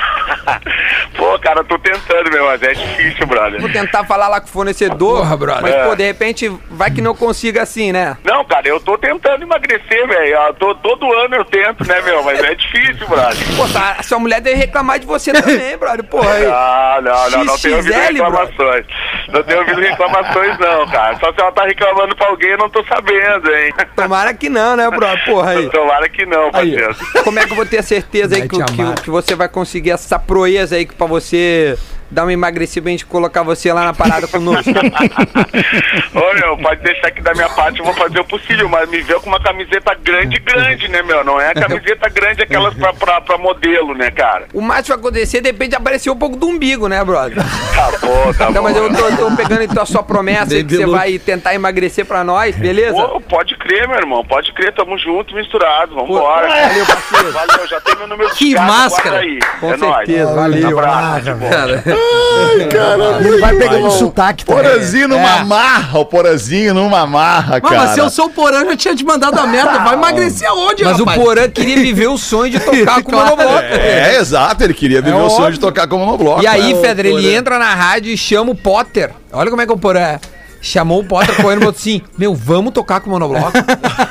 [1.16, 3.60] pô, cara, eu tô tentando, meu, mas é difícil, brother.
[3.60, 5.62] Vou tentar falar lá com o fornecedor, Porra, brother.
[5.62, 5.96] mas, pô, É.
[5.96, 8.16] de repente, vai que não consiga assim, né?
[8.24, 10.36] Não, cara, eu tô tentando emagrecer, velho.
[10.82, 12.22] Todo ano eu tento, né, meu?
[12.22, 13.36] Mas é difícil, brother.
[13.56, 16.32] Pô, tá, a sua mulher deve reclamar de você também, brother, porra.
[16.32, 16.46] aí.
[16.46, 18.86] Ah, não, não, não tenho ouvido reclamações.
[19.28, 21.16] Não tenho ouvido reclamações, não, cara.
[21.18, 23.72] Só se ela tá reclamando pra alguém, eu não tô sabendo, hein?
[23.94, 25.24] Tomara que não, né, brother?
[25.24, 25.68] Porra aí.
[25.70, 26.94] Tomara que não, parceiro.
[27.24, 29.90] Como é que eu vou ter certeza aí Vai que, que, que você vai conseguir
[29.90, 31.76] essa proeza aí que pra você
[32.10, 34.70] dar uma emagrecida pra gente colocar você lá na parada conosco?
[36.14, 39.00] Ô, meu, pode deixar que da minha parte eu vou fazer o possível, mas me
[39.00, 41.24] vê com uma camiseta grande, grande, né, meu?
[41.24, 44.46] Não é a camiseta grande aquelas pra, pra, pra modelo, né, cara?
[44.52, 47.36] O máximo vai acontecer, de repente aparecer um pouco do umbigo, né, brother?
[47.36, 48.62] Tá bom, tá Não, bom.
[48.62, 52.04] mas eu tô, tô pegando então a sua promessa aí que você vai tentar emagrecer
[52.04, 52.94] pra nós, beleza?
[52.94, 54.24] Pô, pode crer, meu irmão.
[54.24, 55.94] Pode crer, tamo junto, misturado.
[55.94, 56.48] Vambora.
[56.48, 57.32] valeu, parceiro.
[57.32, 59.20] Valeu, já tem meu número Que de casa, máscara.
[59.60, 59.96] Com é nóis.
[60.06, 60.78] certeza, valeu.
[60.78, 61.26] Abraço,
[61.96, 63.20] de boa.
[63.20, 64.62] Ele vai pegando sotaque também.
[64.62, 67.82] Porazinho numa marra, o Porazinho numa marra, Mas, cara.
[67.82, 69.78] mas se eu sou o Porã, já tinha te mandado a merda.
[69.78, 71.20] Vai emagrecer aonde, Mas o rapaz?
[71.20, 73.62] Porã queria viver o sonho de tocar com o monobloco.
[73.62, 76.42] É, exato, ele queria viver o sonho de tocar como no bloco.
[76.42, 76.80] E aí, né?
[76.80, 79.10] Feder, ele entra na rádio e chama o Potter.
[79.32, 80.20] Olha como é que o Porã é.
[80.60, 83.52] Chamou o Potter correndo e falou assim: Meu, vamos tocar com o monobloco?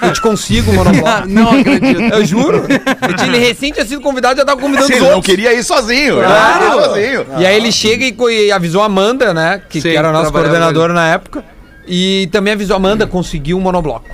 [0.02, 1.28] Eu te consigo o monobloco.
[1.28, 2.02] Não acredito.
[2.02, 2.66] Eu juro.
[2.70, 5.36] Ele tinha- Ele recém tinha sido convidado, já tava convidando Sim, os ele não outros.
[5.36, 6.16] queria ir sozinho.
[6.16, 6.60] Claro.
[6.60, 7.26] queria ir sozinho.
[7.40, 9.62] E aí ele chega e, e avisou a Amanda, né?
[9.70, 11.44] Que, Sim, que era a nossa coordenadora na época.
[11.88, 14.06] E também avisou a Amanda, conseguiu um monobloco.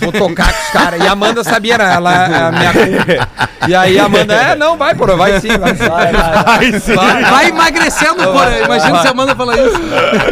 [0.00, 1.02] Vou tocar com os caras.
[1.02, 1.94] E a Amanda sabia, né?
[1.94, 3.28] Ela é a minha.
[3.68, 5.88] E aí a Amanda, é, não, vai, porra, vai sim, vai sim.
[5.88, 8.58] Vai, vai, Vai, vai emagrecendo, porra.
[8.58, 9.80] Imagina se a Amanda falar isso.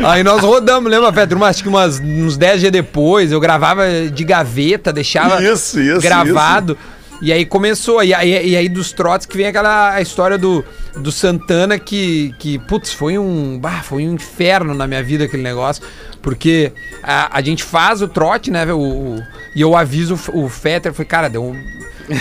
[0.04, 1.38] Aí nós rodamos, lembra, Pedro?
[1.38, 6.00] Mas acho que umas, uns 10 dias depois, eu gravava de gaveta, deixava Isso, isso,
[6.00, 6.76] gravado.
[7.22, 10.64] E aí começou, e aí, e aí dos trotes que vem aquela a história do,
[10.96, 15.42] do Santana que, que, putz, foi um, bah, foi um inferno na minha vida aquele
[15.42, 15.82] negócio,
[16.22, 19.22] porque a, a gente faz o trote, né, o, o-
[19.54, 21.54] e eu aviso o, o Fetter, foi, cara, deu um...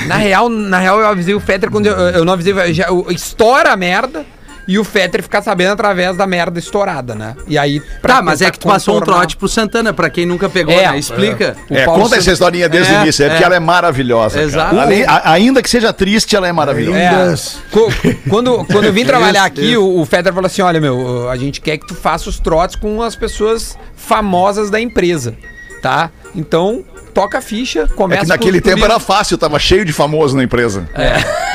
[0.07, 3.07] Na real, na real eu avisei o Fetter quando eu, eu não avisei, já, eu-
[3.09, 4.25] estoura a merda,
[4.71, 7.36] e o Fetter ficar sabendo através da merda estourada, né?
[7.47, 7.79] E aí...
[8.01, 10.47] pra Tá, mas é que tu passou um contornar- trote pro Santana, pra quem nunca
[10.47, 10.99] pegou, É, né?
[10.99, 11.55] Explica.
[11.71, 13.45] É, Paulo conta essa historinha desde É, o início, é, porque é.
[13.47, 14.36] ela é maravilhosa.
[14.36, 14.45] cara.
[14.45, 14.79] Exato.
[14.79, 16.97] Ali- a- ainda que seja triste, ela é maravilhosa.
[16.99, 17.91] É, co-
[18.29, 19.82] quando, quando eu vim trabalhar Isso, aqui, isso.
[19.82, 22.75] o, o Fetter falou assim: olha, meu, a gente quer que tu faça os trotes
[22.75, 25.34] com as pessoas famosas da empresa,
[25.82, 26.12] tá?
[26.36, 30.38] Então, toca a ficha, É começa que naquele tempo era fácil, tava cheio de famoso
[30.38, 30.88] na empresa.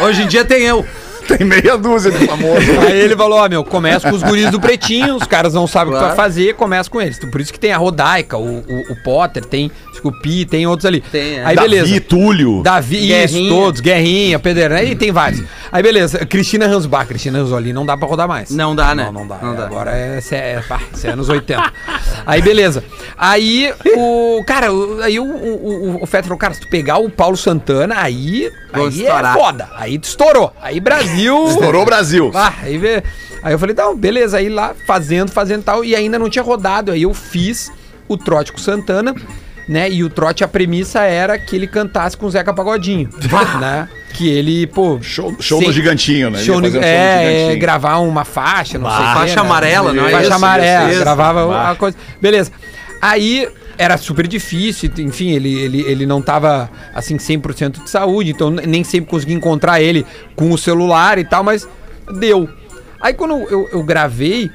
[0.00, 0.84] Hoje em dia tem eu.
[1.36, 2.68] Tem meia dúzia de famosos.
[2.86, 5.88] Aí ele falou, ó, meu, começa com os guris do pretinho, os caras não sabem
[5.88, 6.14] o que Claro.
[6.16, 7.18] vai fazer, começa com eles.
[7.18, 11.00] Por isso que tem a Rodaica, o, o, o Potter, tem Scoopy, tem outros ali.
[11.00, 11.44] Tem, é.
[11.44, 12.00] Aí Davi, beleza.
[12.02, 12.62] Túlio.
[12.62, 13.24] Davi, Guerrinha.
[13.24, 15.42] isso, todos, Guerrinha, Pedreira, aí tem vários.
[15.72, 18.50] Aí beleza, Cristina Ransbach, Cristina Ranzoli, não dá pra rodar mais.
[18.50, 19.04] Não dá, né?
[19.06, 19.38] Não, não dá.
[19.42, 19.64] Não É, dá.
[19.66, 21.72] Agora é, é, é, pá, isso é anos 80.
[22.26, 22.84] aí beleza.
[23.16, 24.42] Aí o.
[24.46, 27.36] Cara, o- aí o, o, o, o Fetter falou, cara, se tu pegar o Paulo
[27.36, 28.50] Santana, aí.
[28.72, 29.36] Vou Aí estourar.
[29.36, 29.68] é foda.
[29.76, 30.52] Aí tu estourou.
[30.60, 31.13] Aí Brasil.
[31.48, 32.30] Estourou o Brasil.
[32.34, 33.02] Ah, aí, vê-
[33.42, 36.92] aí eu falei, não, beleza, aí lá fazendo, fazendo tal, e ainda não tinha rodado.
[36.92, 37.70] Aí eu fiz
[38.08, 39.14] o trote com o Santana,
[39.68, 39.90] né?
[39.90, 43.08] E o trote, a premissa era que ele cantasse com o Zeca Pagodinho,
[43.60, 43.88] né?
[44.12, 44.98] Que ele, pô.
[45.02, 46.38] Show, show sem- do Gigantinho, né?
[46.38, 47.60] Show no- fazer um show do é, é, Gigantinho.
[47.60, 50.32] gravar uma faixa, não sei o quê, Faixa amarela, não é Faixa isso?
[50.34, 51.00] amarela, Isso, isso.
[51.00, 51.96] gravava a coisa.
[52.20, 52.52] Beleza.
[53.00, 58.50] Aí era super difícil, enfim, ele, ele, ele não tava assim 100% de saúde, então
[58.50, 60.04] nem sempre consegui encontrar ele
[60.36, 61.66] com o celular e tal, mas
[62.18, 62.48] deu.
[63.00, 64.50] Aí quando eu, eu gravei,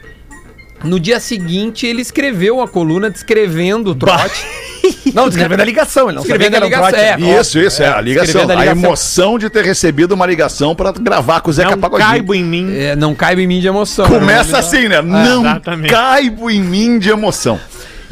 [0.84, 4.45] no dia seguinte ele escreveu a coluna descrevendo o trote.
[5.13, 7.32] Não, descrevendo a ligação, ele não Escrevendo sabia que era um a ligação, trote.
[7.32, 7.39] é.
[7.41, 8.41] Isso, isso, é, a ligação.
[8.41, 8.71] a A ligação.
[8.84, 12.10] emoção de ter recebido uma ligação pra gravar com o Zeca Não Pagodinho.
[12.10, 12.71] caibo em mim.
[12.75, 14.08] É, não caiba em mim de emoção.
[14.08, 15.01] Começa assim, né?
[15.01, 15.89] Não exatamente.
[15.91, 17.60] caibo em mim de emoção.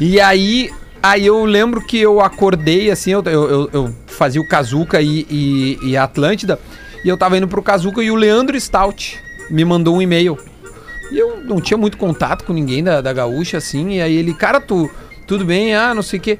[0.00, 0.70] E aí,
[1.08, 5.78] aí eu lembro que eu acordei assim, eu, eu, eu- fazia o Kazuca e, e,
[5.82, 6.58] e Atlântida,
[7.04, 9.18] e eu tava indo pro Kazuca e o Leandro Stout
[9.50, 10.36] me mandou um e-mail.
[11.10, 14.34] E eu não tinha muito contato com ninguém da, da Gaúcha, assim, e aí ele,
[14.34, 14.90] cara, tu,
[15.26, 15.74] tudo bem?
[15.74, 16.38] Ah, não sei o quê.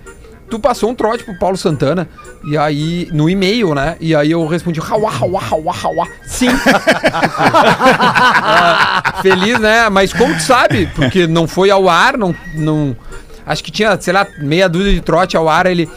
[0.50, 2.08] Tu passou um trote pro Paulo Santana,
[2.50, 3.96] e aí, no e-mail, né?
[4.00, 6.08] E aí eu respondi, hauá, hauá, hauá, hauá.
[6.26, 6.48] Sim.
[7.90, 9.88] Ah, feliz, né?
[9.88, 12.96] Mas como tu sabe, porque não foi ao ar, não, não.
[13.48, 15.88] Acho que tinha, sei lá, meia dúzia de trote ao ar, ele.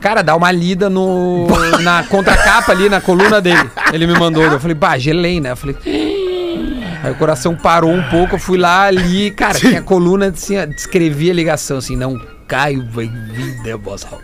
[0.00, 1.48] Cara, dá uma lida no,
[1.82, 3.68] na contracapa ali, na coluna dele.
[3.92, 4.44] Ele me mandou.
[4.44, 5.50] Eu falei, bah, gelei, né?
[5.50, 5.76] Eu falei.
[7.02, 10.54] Aí o coração parou um pouco, eu fui lá ali, cara, tinha a coluna assim,
[10.68, 12.82] descrevi a ligação, assim, não caio,
[13.62, 14.18] de emoção.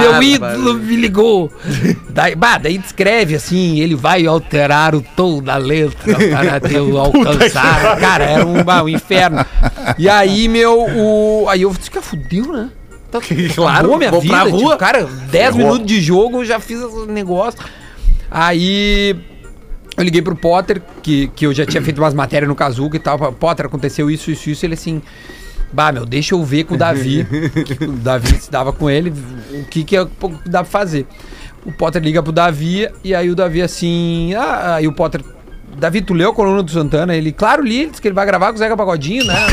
[0.00, 1.50] Meu ídolo me ligou.
[2.10, 7.98] Daí, bah, daí descreve assim, ele vai alterar o tom da letra para te alcançar.
[7.98, 9.44] Cara, era um, um inferno.
[9.98, 11.46] E aí, meu, o.
[11.48, 12.70] Aí eu disse que fudeu, né?
[13.10, 13.20] Tá,
[13.54, 14.34] Claro, acabou minha vou vida.
[14.34, 14.58] pra rua.
[14.58, 17.58] Tipo, cara, 10 minutos de jogo, eu já fiz esse negócio.
[18.30, 19.16] Aí
[19.96, 23.00] eu liguei pro Potter, que, que eu já tinha feito umas matérias no Kazuca e
[23.00, 23.32] tal.
[23.32, 24.66] Potter, aconteceu isso, isso, isso.
[24.66, 25.00] Ele assim.
[25.74, 27.26] Bah, meu, deixa eu ver com o Davi.
[27.66, 29.12] que o Davi se dava com ele,
[29.50, 31.06] o que, que é- pô, dá pra fazer.
[31.66, 34.32] O Potter liga pro Davi, e aí o Davi assim.
[34.34, 35.20] Ah, aí o Potter.
[35.76, 37.16] Davi, tu leu a coluna do Santana?
[37.16, 39.34] Ele, claro, li, ele disse que ele vai gravar com o Zeca Pagodinho, né?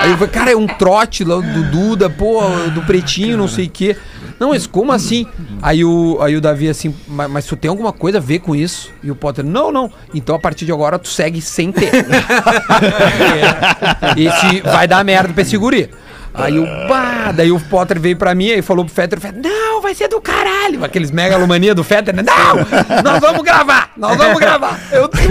[0.00, 2.40] Aí eu falei, cara, é um trote lá do Duda, pô,
[2.74, 3.96] do Pretinho, não sei o quê.
[4.38, 5.26] Não, mas como assim?
[5.62, 8.54] Aí o, aí o Davi assim, mas, mas tu tem alguma coisa a ver com
[8.54, 8.92] isso?
[9.02, 9.90] E o Potter, não, não.
[10.14, 11.90] Então a partir de agora tu segue sem ter.
[14.16, 15.90] Esse vai dar merda pra esse guri.
[16.38, 19.80] Aí o bah, daí o Potter veio pra mim e falou pro Fetter, Fetter, não,
[19.80, 20.84] vai ser do caralho.
[20.84, 22.22] Aqueles megalomania do Fetter, né?
[22.22, 24.78] Não, nós vamos gravar, nós vamos gravar.
[24.92, 25.26] Eu, ah, como?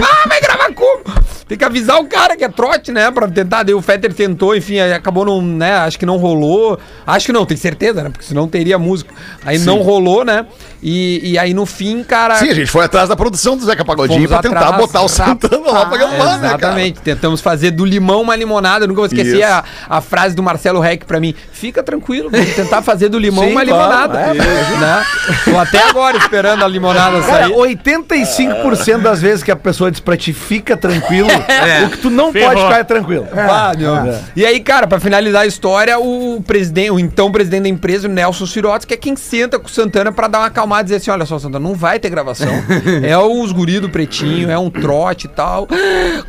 [1.48, 3.08] Tem que avisar o cara que é trote, né?
[3.10, 3.62] Pra tentar.
[3.62, 5.76] Daí o Fetter tentou, enfim, aí acabou não, né?
[5.76, 6.76] Acho que não rolou.
[7.06, 8.10] Acho que não, tem certeza, né?
[8.10, 9.14] Porque senão teria música.
[9.44, 10.44] Aí não rolou, né?
[10.82, 12.36] E, e aí no fim, cara.
[12.36, 15.08] Sim, a gente foi atrás da produção do Zeca Pagodinho pra tentar atrás, botar o
[15.08, 16.56] Santana lá pra gravar, né, cara?
[16.56, 17.00] Exatamente.
[17.00, 18.84] Tentamos fazer do limão uma limonada.
[18.84, 21.32] Eu nunca vou esquecer a, a frase do Marcelo Reck pra mim.
[21.52, 24.18] Fica tranquilo, vamos tentar fazer do limão Sim, uma limonada.
[24.18, 25.04] é, né?
[25.44, 27.52] Tô até agora esperando a limonada Cara, sair.
[27.52, 31.28] 85% das vezes que a pessoa diz pra ti, fica tranquilo,
[31.86, 32.50] O que tu não Ferrou.
[32.50, 33.26] pode ficar é tranquilo.
[33.32, 34.18] Ah, meu.
[34.34, 38.10] E aí, cara, pra finalizar a história, o presidente, o então presidente da empresa, o
[38.10, 40.96] Nelson Sirotes, que é quem senta com o Santana pra dar uma acalmada e dizer
[40.96, 42.52] assim: olha só, Santana, não vai ter gravação.
[43.02, 45.68] é os guri do pretinho, é um trote e tal.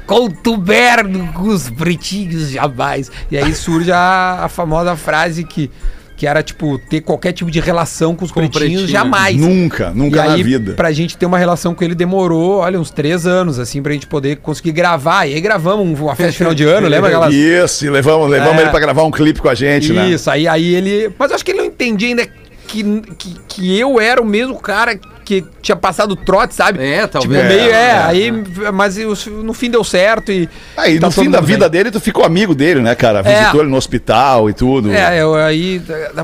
[0.06, 3.12] Contuberno com os pretinhos jamais.
[3.32, 5.70] E aí surge a, a famosa frase que.
[6.18, 8.88] Que era, tipo, ter qualquer tipo de relação com os pretinhos, pretinho.
[8.88, 9.38] jamais.
[9.38, 10.74] Nunca, nunca e na aí, vida.
[10.74, 14.08] pra gente ter uma relação com ele demorou, olha, uns três anos, assim, pra gente
[14.08, 15.28] poder conseguir gravar.
[15.28, 17.32] E aí gravamos um- uma festa de final de ano, lembra aquelas...
[17.34, 18.62] Isso, e levamos, levamos É.
[18.64, 20.10] ele pra gravar um clipe com a gente, né?
[20.10, 21.12] Isso, aí, aí ele...
[21.20, 22.26] Mas eu acho que ele não entendia ainda
[22.68, 22.84] que,
[23.18, 26.82] que, que eu era o mesmo cara que tinha passado o trote, sabe?
[26.82, 27.42] É, talvez.
[27.42, 28.32] Tipo, meio, é, É, aí...
[28.74, 28.96] Mas
[29.28, 30.48] no fim deu certo e...
[30.78, 31.80] Aí, tá no fim da vida bem.
[31.80, 33.20] dele, tu ficou amigo dele, né, cara?
[33.26, 33.40] É.
[33.40, 34.94] Visitou ele no hospital e tudo.
[34.94, 35.82] É, eu aí...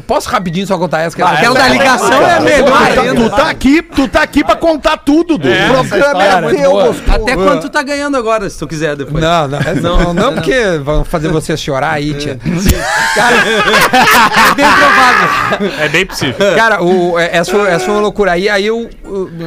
[0.08, 1.16] Posso rapidinho só contar essa?
[1.16, 4.44] que essa- Aquela da ligação é melhor Tu tá, tu tá aqui, tu tá aqui
[4.44, 5.50] pra contar tudo, Du.
[5.50, 6.96] O programa é teu.
[7.10, 9.22] Até quanto tu tá ganhando agora, se tu quiser depois.
[9.22, 12.40] Não, não, não, não, porque vão fazer você chorar aí, tia.
[13.14, 15.72] É bem provável.
[15.80, 16.36] É bem possível.
[16.56, 18.32] Cara, o, é, essa, foi, essa foi uma loucura.
[18.34, 18.90] Aí, aí eu-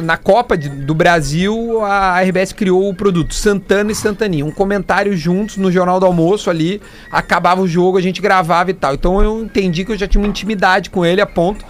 [0.03, 4.45] na Copa de- do Brasil, a RBS criou o produto Santana e Santaninha.
[4.45, 6.81] Um comentário juntos no Jornal do Almoço ali.
[7.11, 8.93] Acabava o jogo, a gente gravava e tal.
[8.93, 11.63] Então eu entendi que eu já tinha uma intimidade com ele a ponto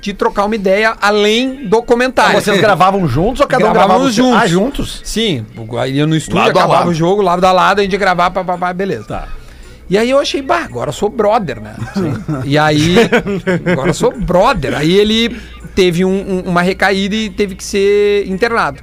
[0.00, 2.38] de trocar uma ideia além do comentário.
[2.38, 4.40] Ah, vocês gravavam juntos ou cada um gravava o juntos.
[4.42, 5.00] Ah, juntos?
[5.04, 5.44] Sim,
[5.78, 8.30] aí ia no estúdio, Lado acabava o jogo, lado a lado, a gente ia gravar,
[8.30, 9.04] pá, pá, pá, beleza.
[9.04, 9.28] Tá.
[9.90, 11.74] E aí eu achei, bah, agora eu sou brother, né?
[12.44, 12.94] E aí,
[13.72, 14.74] agora eu sou brother.
[14.78, 15.36] Aí ele
[15.74, 18.80] teve um- um- uma recaída e teve que ser internado.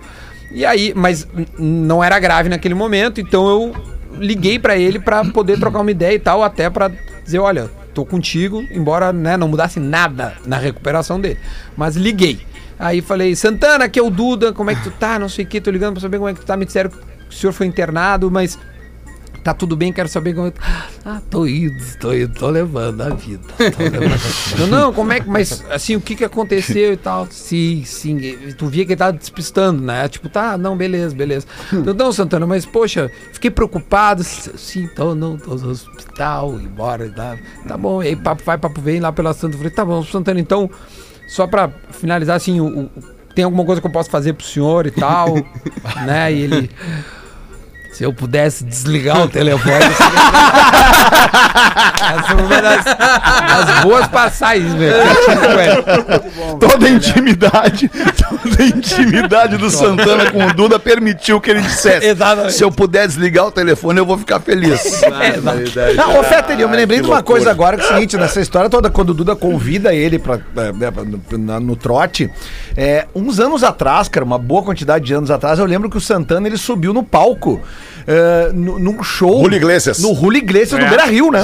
[0.52, 3.76] E aí, mas não era grave naquele momento, então eu
[4.19, 6.89] liguei pra ele pra poder trocar uma ideia e tal, até pra
[7.23, 11.38] dizer, olha, tô contigo, embora né, não mudasse nada na recuperação dele.
[11.76, 12.39] Mas liguei.
[12.80, 15.17] Aí falei, Santana, aqui é o Duda, como é que tu tá?
[15.19, 16.56] Não sei o que, tô ligando pra saber como é que tu tá.
[16.56, 16.97] Me disseram que
[17.30, 18.58] o senhor foi internado, mas
[19.47, 20.53] tá tudo bem, quero saber como é.
[21.05, 23.39] Ah, tô indo, tô indo, tô levando a vida.
[23.57, 24.19] levando.
[24.60, 25.29] não, não, como é que...
[25.29, 27.25] Mas, assim, o que que aconteceu e tal?
[27.31, 28.19] Sim, sim,
[28.57, 30.10] tu via que ele tava despistando, né?
[30.10, 31.47] Tipo, tá, não, beleza, beleza.
[31.71, 34.21] Então, não, Santana, mas, poxa, fiquei preocupado.
[34.21, 38.03] Sim, tô, não, tô no hospital, embora, tá, tá bom.
[38.03, 39.53] E aí, papo vai, papo vem lá pela Santa.
[39.53, 40.69] Eu falei, tá bom, Santana, então,
[41.25, 42.89] só pra finalizar, assim, o- o-
[43.33, 45.36] tem alguma coisa que eu posso fazer pro senhor e tal,
[46.05, 46.33] né?
[46.33, 46.69] E ele...
[47.97, 49.73] Se eu pudesse desligar o telefone.
[49.73, 50.03] Essa
[52.27, 54.97] foi uma das, das boas passagens, velho.
[55.01, 56.60] ele.
[56.60, 62.05] Toda a intimidade, toda a intimidade do Santana com o Duda permitiu que ele dissesse:
[62.05, 62.53] Exatamente.
[62.53, 65.01] Se eu puder desligar o telefone, eu vou ficar feliz.
[65.95, 67.39] Não, ô Fetter, eu me lembrei de uma loucura.
[67.39, 70.36] coisa agora, que é o seguinte, nessa história toda, quando o Duda convida ele pra,
[70.36, 70.93] é, né,
[71.31, 72.29] no, no trote,
[72.75, 76.01] é, uns anos atrás, cara, uma boa quantidade de anos atrás, eu lembro que o
[76.01, 77.60] Santana, ele subiu no palco,
[78.07, 79.41] é, no- num show...
[79.43, 79.99] Julio Iglesias.
[79.99, 80.89] No Julio Iglesias do É.
[80.89, 81.41] Beira-Rio, né?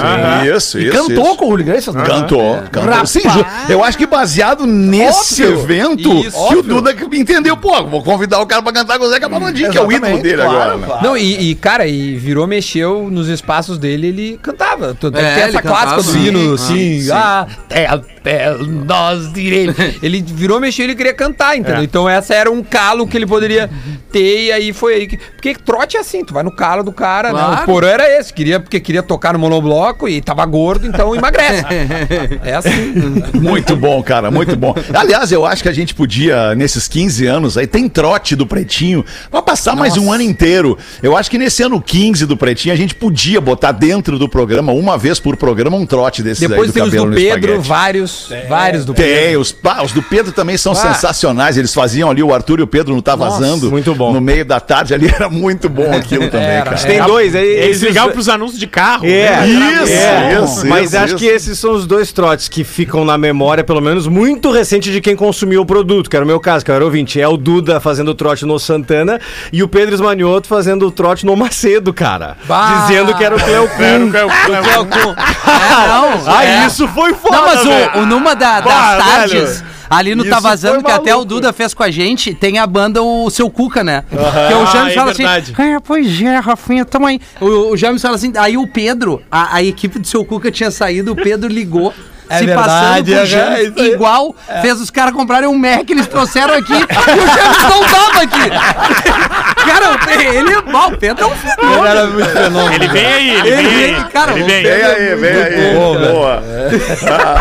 [0.55, 1.35] Isso, E isso, cantou isso.
[1.35, 2.03] com o Julio Iglesias, né?
[2.05, 2.83] Cantou, cantou.
[2.89, 3.09] Rapaz.
[3.09, 3.21] Sim,
[3.69, 5.59] eu acho que baseado nesse Óbvio.
[5.59, 6.63] evento Isso, que o.
[6.63, 9.81] Duda entendeu, pô, vou convidar o cara pra cantar com o Zeca Pagodinho, que é
[9.81, 10.85] o ídolo dele claro, agora, né?
[10.87, 11.03] claro.
[11.05, 14.95] Não, e, e, cara, e virou, mexeu nos espaços dele, ele cantava.
[14.99, 16.01] Tanto é, É, essa clássica cantava.
[16.03, 19.75] do hino, Sim, assim, ah, é a pé, nós diremos.
[20.01, 21.83] Ele virou, mexeu, ele queria cantar, entendeu?
[21.83, 23.69] Então essa era um calo que ele poderia
[24.11, 25.17] ter, e aí foi aí que...
[25.17, 27.39] Porque trote é assim, tu vai no calo do cara, né?
[27.39, 27.61] Claro.
[27.63, 31.63] O porão era esse, queria, porque queria tocar no monobloco e tava gordo, então emagrece.
[32.43, 32.93] é assim.
[33.33, 34.73] Muito bom, cara, muito bom.
[34.93, 39.03] Aliás, eu acho que a gente podia, nesses 15 anos aí, tem trote do Pretinho,
[39.29, 40.77] pra passar mais um ano inteiro.
[41.01, 44.71] Eu acho que nesse ano 15 do Pretinho, a gente podia botar dentro do programa,
[44.71, 47.19] uma vez por programa, um trote desses Depois aí tem os do Pedro,
[47.53, 47.67] espaguete.
[47.67, 49.41] vários, vários do Tem, Pedro.
[49.41, 50.75] os, pá, os do Pedro também são Ah.
[50.75, 51.57] sensacionais.
[51.57, 53.69] Eles faziam ali, o Arthur e o Pedro não tá Nossa, vazando.
[53.71, 54.13] muito bom.
[54.13, 56.77] No meio da tarde ali era muito bom aquilo também, Era, cara.
[56.77, 56.87] era.
[56.87, 57.45] Tem dois aí.
[57.47, 59.05] Eles esses- ligavam pros anúncios de carro.
[59.05, 59.45] É?
[59.47, 60.43] Isso, é.
[60.43, 64.07] isso, Mas acho que esses são os dois trotes que ficam na memória, pelo menos
[64.07, 66.85] muito recente de quem consumiu o produto, que era o meu caso, que era o
[66.87, 67.19] ouvinte.
[67.19, 69.19] É o Duda fazendo o trote no Santana
[69.51, 72.37] e o Pedro Esmanioto fazendo o trote no Macedo, cara.
[72.47, 72.85] Bah.
[72.87, 76.23] Dizendo que era o Cleo Era o eu- É, não.
[76.27, 76.65] Ah, é.
[76.65, 79.73] isso foi foda, Não, mas o, o numa da- das tardes, velho.
[79.89, 81.23] Ali no Isso Tá Vazando, que até o.
[81.23, 84.03] Duda fez com a gente, tem a banda o Seu Cuca, né?
[84.09, 87.19] Que o James é fala assim, é, pois é, Rafinha, tamo aí.
[87.39, 90.69] O, o James fala assim, aí o Pedro, a, a equipe do Seu Cuca tinha
[90.69, 91.93] saído, o Pedro ligou
[92.29, 95.89] É se verdade, passando por é, James, é igual fez os caras comprarem um Mac,
[95.89, 99.43] eles trouxeram aqui e o James não tava aqui.
[99.63, 99.97] Cara,
[100.35, 101.85] ele é mal, o Pedro é um fenômeno.
[101.85, 102.73] Era muito fenômeno.
[102.75, 104.03] Ele vem aí, ele, Ele vem aí.
[104.11, 104.63] cara, ele vem.
[104.63, 105.73] Vem aí, vem aí.
[105.75, 105.97] bom.
[105.97, 106.43] Boa.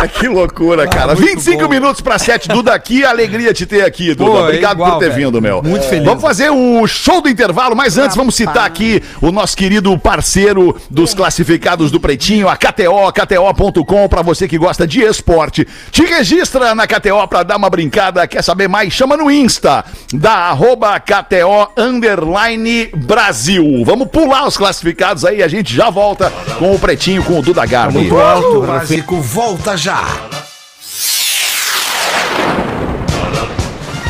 [0.02, 1.14] Ah, que loucura, cara.
[1.14, 2.48] 25 minutos pra 7.
[2.48, 4.30] Duda, que alegria te ter aqui, Duda.
[4.30, 5.26] Pô, é Obrigado igual, por ter velho.
[5.26, 5.62] vindo, meu.
[5.62, 6.04] Muito feliz.
[6.04, 10.76] Vamos fazer o show do intervalo, mas antes vamos citar aqui o nosso querido parceiro
[10.90, 15.66] dos classificados do Pretinho, a KTO, KTO.com, pra você que gosta de esporte.
[15.90, 18.26] Te registra na KTO pra dar uma brincada.
[18.26, 18.92] Quer saber mais?
[18.92, 23.82] Chama no Insta, da arroba KTO underline Brasil.
[23.84, 27.66] Vamos pular os classificados aí, a gente já volta com o Pretinho, com o Duda
[27.66, 28.10] Garbi.
[28.10, 30.31] O básico volta já.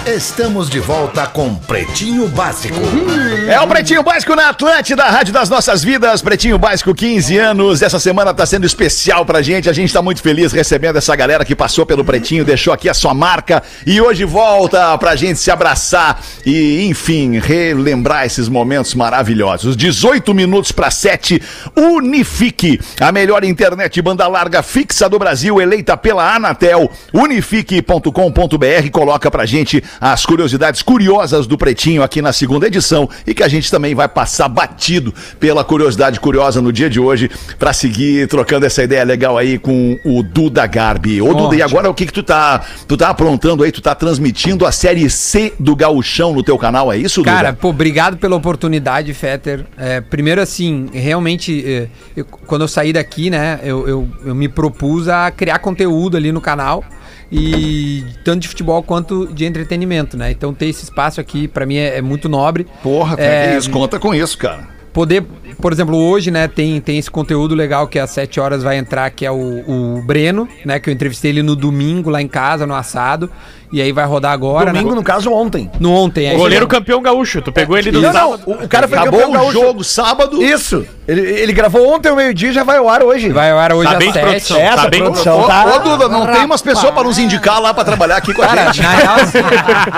[0.06, 2.74] Estamos de volta com Pretinho Básico.
[3.48, 6.20] É o Pretinho Básico na Atlântida, Rádio das Nossas Vidas.
[6.20, 7.82] Pretinho Básico, 15 anos.
[7.82, 9.70] Essa semana tá sendo especial pra gente.
[9.70, 12.94] A gente tá muito feliz recebendo essa galera que passou pelo Pretinho, deixou aqui a
[12.94, 19.76] sua marca e hoje volta pra gente se abraçar e, enfim, relembrar esses momentos maravilhosos.
[19.76, 21.40] 18 minutos para 7.
[21.76, 26.90] Unifique, a melhor internet banda larga fixa do Brasil, eleita pela Anatel.
[27.12, 33.42] Unifique.com.br coloca pra gente as curiosidades curiosas do Pretinho aqui na segunda edição e que
[33.42, 38.28] a gente também vai passar batido pela curiosidade curiosa no dia de hoje pra seguir
[38.28, 41.20] trocando essa ideia legal aí com o Duda Garbi.
[41.22, 43.72] Ô Duda, e agora o que que tu tá, tu tá aprontando aí?
[43.72, 47.58] Tu tá transmitindo a série C do Gauchão no teu canal, é isso, Cara, Duda?
[47.60, 49.64] pô, obrigado pela oportunidade, Fetter.
[49.76, 54.48] É, primeiro, assim, realmente, é, eu- quando eu saí daqui, né, eu, eu, eu me
[54.48, 56.84] propus a criar conteúdo ali no canal.
[57.34, 60.30] E tanto de futebol quanto de entretenimento, né?
[60.30, 62.66] Então ter esse espaço aqui, pra mim, é, é muito nobre.
[62.82, 64.68] Porra, É, é, isso, conta com isso, cara.
[64.92, 65.24] poder,
[65.58, 69.08] por exemplo, hoje, né, tem, tem esse conteúdo legal que às 7 horas vai entrar,
[69.10, 72.66] que é o, o Breno, né, que eu entrevistei ele no domingo lá em casa,
[72.66, 73.30] no assado,
[73.72, 74.96] e aí vai rodar agora, Domingo, né?
[74.96, 75.70] no caso, ontem.
[75.80, 76.34] No ontem, é.
[76.34, 77.40] Goleiro campeão gaúcho.
[77.42, 78.42] Tu pegou ele do Não, não, sábado.
[78.46, 79.52] o, o cara foi Acabou campeão o gaúcho.
[79.52, 80.42] jogo sábado.
[80.42, 80.84] Isso.
[81.08, 83.30] Ele, ele gravou ontem ao meio-dia e já vai ao ar hoje.
[83.30, 84.24] Vai ao ar hoje Tá às bem de 7.
[84.28, 84.56] produção.
[84.60, 85.64] Essa Tá bem produção Ô, tá...
[85.66, 88.46] ô, Duda, não tem umas pessoas para nos indicar lá para trabalhar aqui com a
[88.46, 88.82] Cara, gente.
[88.82, 89.38] na real, assim,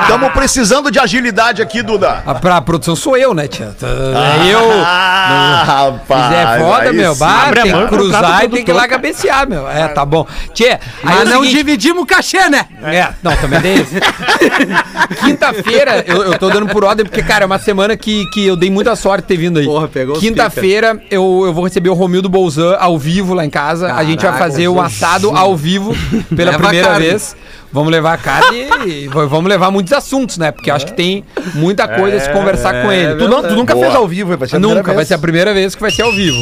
[0.03, 2.23] Estamos precisando de agilidade aqui, Duda.
[2.25, 3.75] a, pra produção sou eu, né, tia?
[3.83, 4.61] É eu.
[4.83, 6.25] Ah, rapaz.
[6.31, 7.13] Mas é foda, aí meu.
[7.13, 7.19] sim.
[7.21, 8.75] Bah, Abre a tem mão que e contrata cruzar o e tem que ir produtor,
[8.77, 9.69] lá cabecear, meu.
[9.69, 10.27] É, tá bom.
[10.55, 12.67] Tchê, aí Mas é o não seguinte- dividimos o cachê, né?
[12.83, 13.61] É, não, também
[15.24, 18.57] Quinta-feira, eu, eu tô dando por ordem, porque, cara, é uma semana que, que eu
[18.57, 19.64] dei muita sorte ter vindo aí.
[19.64, 23.50] Porra, pegou os Quinta-feira eu, eu vou receber o Romildo Bolzan ao vivo lá em
[23.50, 23.92] casa.
[23.92, 25.94] a gente vai Caraca, fazer o assado ao vivo
[26.35, 27.07] pela Leva primeira carne.
[27.07, 27.37] vez.
[27.75, 30.53] Vamos levar a carne e vamos levar muitos assuntos, né?
[30.53, 33.17] Porque eu acho que tem muita coisa a se conversar com ele.
[33.17, 35.09] Tu, não- tu nunca fez ao vivo, vai ser a primeira Nunca, vai vez.
[35.09, 36.39] ser a primeira vez que vai ser ao vivo.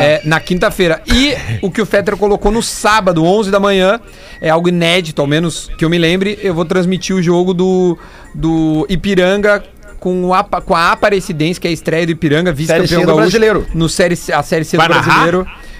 [0.00, 1.00] É, na quinta-feira.
[1.06, 1.32] E
[1.62, 4.00] o que o Fetter colocou no sábado, 11 da manhã,
[4.40, 6.38] é algo inédito, ao menos que eu me lembre.
[6.42, 7.96] Eu vou transmitir o jogo do,
[8.34, 9.62] do Ipiranga
[10.00, 13.16] com, o apa- com a Aparecidense, que é a estreia do Ipiranga, vice-campeão gaúcho.
[13.20, 13.66] brasileiro.
[13.72, 15.24] No série, a Série C Vai do narrar?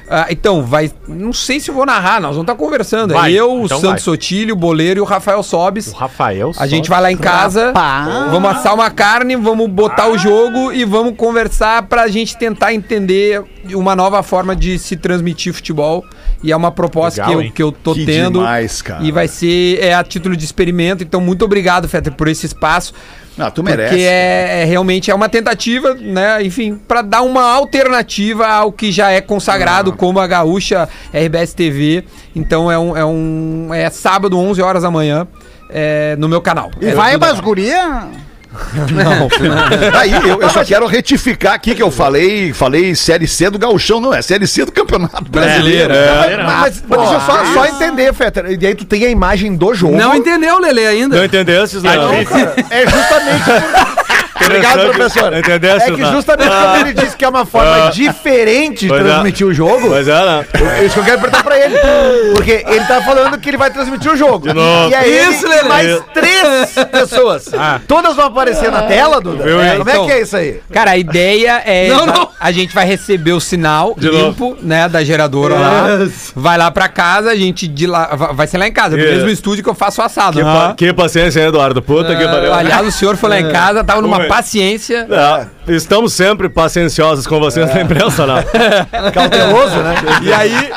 [0.09, 0.91] Ah, então, vai.
[1.09, 3.15] Não sei se eu vou narrar, nós vamos estar conversando.
[3.15, 3.99] Vai, eu, o então Santos vai.
[4.01, 5.89] Sotilho, o Boleiro e o Rafael Sobes.
[5.89, 6.53] O Rafael.
[6.59, 8.31] A gente vai lá em casa, Rapaz.
[8.31, 13.43] vamos assar uma carne, vamos botar o jogo e vamos conversar pra gente tentar entender
[13.73, 16.05] uma nova forma de se transmitir futebol.
[16.43, 17.53] E é uma proposta Legal, que, eu, hein?
[17.55, 18.41] que eu tô Que tendo.
[18.41, 19.03] demais, cara.
[19.03, 21.03] E vai ser é, a título de experimento.
[21.03, 22.93] Então, muito obrigado, Fetter, por esse espaço.
[23.39, 23.89] Ah, tu merece.
[23.91, 26.43] Porque é, é realmente é uma tentativa, né?
[26.43, 32.05] Enfim, pra dar uma alternativa ao que já é consagrado como a gaúcha RBS TV.
[32.35, 35.27] Então é um é um é sábado 11 horas da manhã
[35.71, 36.71] é, no meu canal.
[36.81, 37.21] E É vai tudo-
[38.87, 39.99] guria?
[39.99, 44.01] Aí, eu, eu só quero retificar aqui que eu falei, falei Série C do Gauchão,
[44.01, 45.93] não é Série C do Campeonato Brasileiro.
[45.93, 46.43] É.
[46.45, 48.59] Mas, mas deixa eu só, só entender, Fetter.
[48.61, 49.97] E aí tu tem a imagem do jogo.
[49.97, 51.17] Não entendeu, Lele, ainda.
[51.17, 51.91] Não entendesses, não?
[51.91, 54.04] É justamente.
[54.41, 55.31] Obrigado, professor.
[55.31, 56.13] Não entendesse, É que não?
[56.13, 57.91] justamente quando ele disse que é uma forma Ah.
[57.91, 58.99] diferente de é.
[58.99, 60.71] transmitir o jogo, Pois é, não.
[60.71, 61.77] é isso que eu quero perguntar pra ele.
[62.35, 64.53] Porque ele tá falando que ele vai transmitir o jogo.
[64.53, 64.91] novo.
[64.91, 67.51] E aí Isso, ele mais três pessoas.
[67.87, 69.45] Todas vão aparecer na tela, Duda?
[69.45, 69.79] Viu, hein?
[69.79, 70.61] Como é que é isso aí?
[70.73, 71.89] Cara, a ideia é.
[71.89, 72.29] Não, não.
[72.41, 75.87] A gente vai receber o sinal De limpo, né, da geradora lá.
[76.35, 78.07] Vai lá pra casa, a gente de lá.
[78.15, 80.39] va- Vai ser lá em casa, no mesmo estúdio que eu faço o assado.
[80.77, 81.81] Que, paciência, hein, Eduardo?
[81.81, 82.53] Puta que pariu.
[82.53, 85.07] Aliás, o senhor foi lá em casa, tava numa Paciência.
[85.67, 88.45] É, estamos sempre pacienciosos com vocês na imprensa, né?
[89.13, 89.95] Cauteloso, né?
[90.23, 90.71] E aí,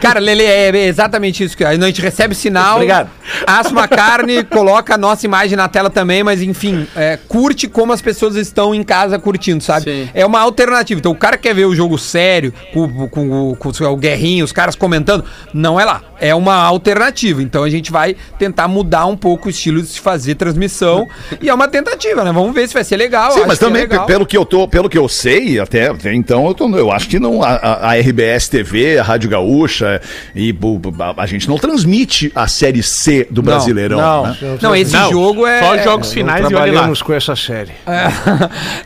[0.00, 1.56] cara, Lele, é exatamente isso.
[1.56, 3.10] que A gente recebe sinal, Obrigado.
[3.46, 7.92] assa uma carne, coloca a nossa imagem na tela também, mas enfim, é, curte como
[7.92, 9.84] as pessoas estão em casa curtindo, sabe?
[9.84, 10.08] Sim.
[10.14, 10.98] É uma alternativa.
[10.98, 14.52] Então o cara quer ver o jogo sério, com, com, o- com o Guerrinho, os
[14.52, 16.02] caras comentando, não é lá.
[16.20, 17.42] É uma alternativa.
[17.42, 21.06] Então a gente vai tentar mudar um pouco o estilo de se fazer transmissão.
[21.40, 22.32] e é uma tentativa, né?
[22.32, 23.30] Vamos ver se vai ser legal.
[23.32, 24.06] Sim, acho mas que é também, legal.
[24.06, 27.08] pelo que eu tô, pelo que eu sei, até, até então, eu, tô- eu acho
[27.08, 30.00] que não, a, a- a RBS TV, a Rádio Gaúcha,
[30.34, 33.98] e bu- bu- a, a gente não transmite a série C do Brasileirão.
[34.00, 34.22] não.
[34.26, 34.36] né?
[34.60, 35.60] Não, esse Não, jogo é.
[35.60, 36.92] Só jogos finais e olha lá.
[37.04, 37.72] Com essa série.
[37.86, 38.08] É,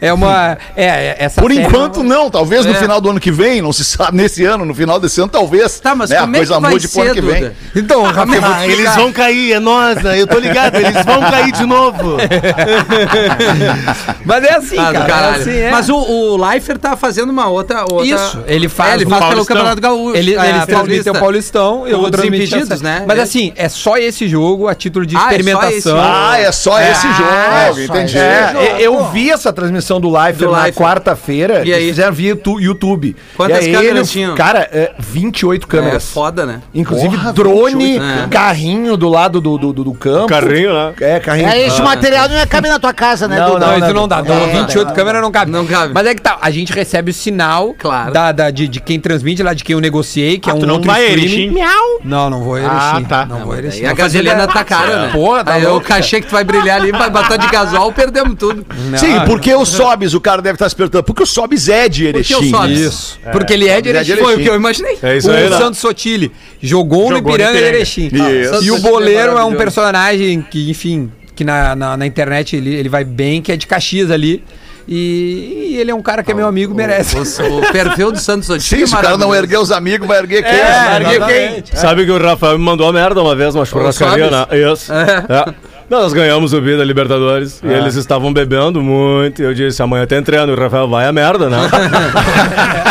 [0.09, 0.57] é uma.
[0.77, 2.31] É, é, essa Por série enquanto, é não.
[2.31, 2.75] Talvez no É.
[2.75, 5.79] final do ano que vem, não se sabe, nesse ano, no final desse ano, talvez.
[5.81, 7.51] Tá, mas né, como é que vai mude pro ano que vem.
[7.77, 10.21] Então, Rafa, Ah, eles vão cair, é nós, né?
[10.21, 12.17] Eu tô ligado, eles vão cair de novo.
[14.25, 15.27] Mas é assim, Ah, cara.
[15.27, 15.71] É assim, é.
[15.71, 17.83] Mas o, o Leifert tá fazendo uma outra.
[17.83, 18.05] outra...
[18.07, 19.45] Isso, ele faz É, ele faz pelo.
[19.47, 20.17] Campeonato Gaúcho.
[20.17, 21.11] Ele, é, eles transmitem Paulista.
[21.13, 23.05] o Paulistão, os transmitir impedidos, né?
[23.07, 23.23] Mas É.
[23.23, 25.71] assim, é só esse jogo a título de Ah, é experimentação.
[25.77, 25.89] esse.
[25.91, 28.19] Ah, é só esse jogo, entendi.
[28.19, 30.19] É, eu, vi essa transmissão do Do na
[30.65, 30.75] Leifert.
[30.75, 31.63] quarta-feira.
[31.65, 31.79] E aí?
[31.83, 33.17] Eles fizeram via tu- YouTube.
[33.37, 34.35] Quantas E aí câmeras tinham?
[34.35, 36.05] Cara, é, 28 É câmeras.
[36.11, 36.61] foda, né?
[36.75, 38.29] Inclusive Porra, drone, 28 câmeras.
[38.31, 39.57] carrinho do lado do,
[39.95, 40.27] campo.
[40.27, 40.93] Carrinho, né?
[41.01, 41.49] É, carrinho.
[41.49, 43.58] É, esse material não ia caber na tua casa, né, Não, Duda?
[43.59, 44.21] Não, não, isso não dá.
[44.21, 45.51] Então, É, 28 câmeras não cabe.
[45.51, 45.93] Não cabe.
[45.95, 48.13] Mas é que tá, a gente recebe o sinal Claro.
[48.13, 50.61] da, da- de, de quem transmite lá, de quem eu negociei, que é Ah, um
[50.61, 51.57] tu não outro vai, streaming.
[51.57, 51.59] Erechim?
[52.05, 52.75] Não, não vou Erechim.
[52.75, 53.27] Ah, tá.
[53.27, 53.83] Não vou Erechim.
[53.83, 55.13] E a gasolina tá cara, né?
[55.13, 55.87] Porra, tá Aí o louco.
[55.87, 58.65] cachê que tu vai brilhar ali, vai bater de gasol, perdemos tudo.
[58.91, 61.89] Não, Sim, porque o Sobis, o cara deve estar se perguntando, porque o Sobis é
[61.89, 62.35] de Porque Erechim.
[62.55, 63.19] o Sobis- Isso.
[63.33, 64.23] Porque ele é de é de Erechim.
[64.25, 64.99] Foi o que eu imaginei.
[65.03, 65.57] É isso o aí, né?
[65.59, 67.59] Santos Sotile jogou, no Ipiranga Ipiranga.
[67.77, 68.11] Erechim.
[68.13, 68.65] Isso.
[68.65, 72.75] E o Boleiro Sotile é um personagem que, enfim, que na, na, na internet ele,
[72.75, 74.43] ele vai bem, que é de Caxias ali.
[74.89, 77.17] E, e ele é um cara que é meu amigo, merece.
[77.17, 80.19] O, o perfil do Santos Otílio Sim, se o cara não erguer os amigos, vai
[80.19, 80.53] erguer quem?
[80.53, 81.79] É, Vai erguer exatamente.
[81.79, 84.47] Sabe que o Rafael me mandou a merda uma vez, uma churrascaria, né?
[84.73, 84.93] Isso.
[84.93, 85.55] É.
[85.91, 89.41] Nós ganhamos o Vida Libertadores e eles estavam bebendo muito.
[89.41, 90.53] E eu disse: amanhã tem treino.
[90.53, 91.57] E o Rafael vai a merda, né?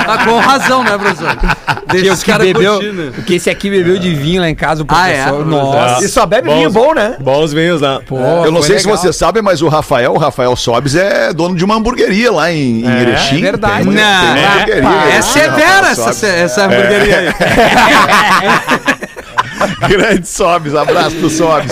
[0.07, 1.37] Ah, com razão, né, professor?
[1.91, 2.79] Deixa o os que caras bebeu,
[3.13, 5.23] porque esse aqui bebeu de vinho lá em casa, o Ah, é?
[5.25, 5.45] professor.
[5.45, 6.03] Nossa.
[6.05, 7.15] E só bebe Bons- vinho bom, né?
[7.19, 7.99] Bons vinhos, né?
[8.07, 8.99] Pô, Eu não sei se legal.
[8.99, 12.81] vocês sabem, mas o Rafael, o Rafael Sobis é dono de uma hamburgueria lá em,
[12.83, 13.37] em Erechim.
[13.37, 13.83] é verdade.
[13.83, 14.65] Tem uma- Não.
[14.65, 17.27] tem uma É, É severa essa, essa hamburgueria aí.
[19.87, 21.71] Grande Sobis, abraço pro Sobis.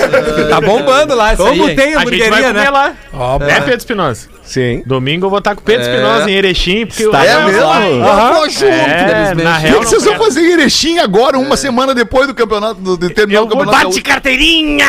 [0.49, 2.69] Tá bombando lá isso Como aí, tem A hamburgueria, né?
[2.69, 2.93] lá.
[3.13, 4.27] Ó, É, Pedro Espinosa?
[4.45, 4.83] Sim.
[4.85, 5.91] Domingo eu vou estar com o Pedro É.
[5.91, 8.05] Espinosa em Erechim, porque o É Rafael mesmo?
[8.05, 8.33] Aham.
[8.35, 8.65] Tô junto.
[8.65, 12.33] É, na O que, real, vocês vão fazer em Erechim agora, uma semana depois do
[12.35, 13.85] campeonato, do, de terminar Eu o campeonato?
[13.87, 14.85] bate carteirinha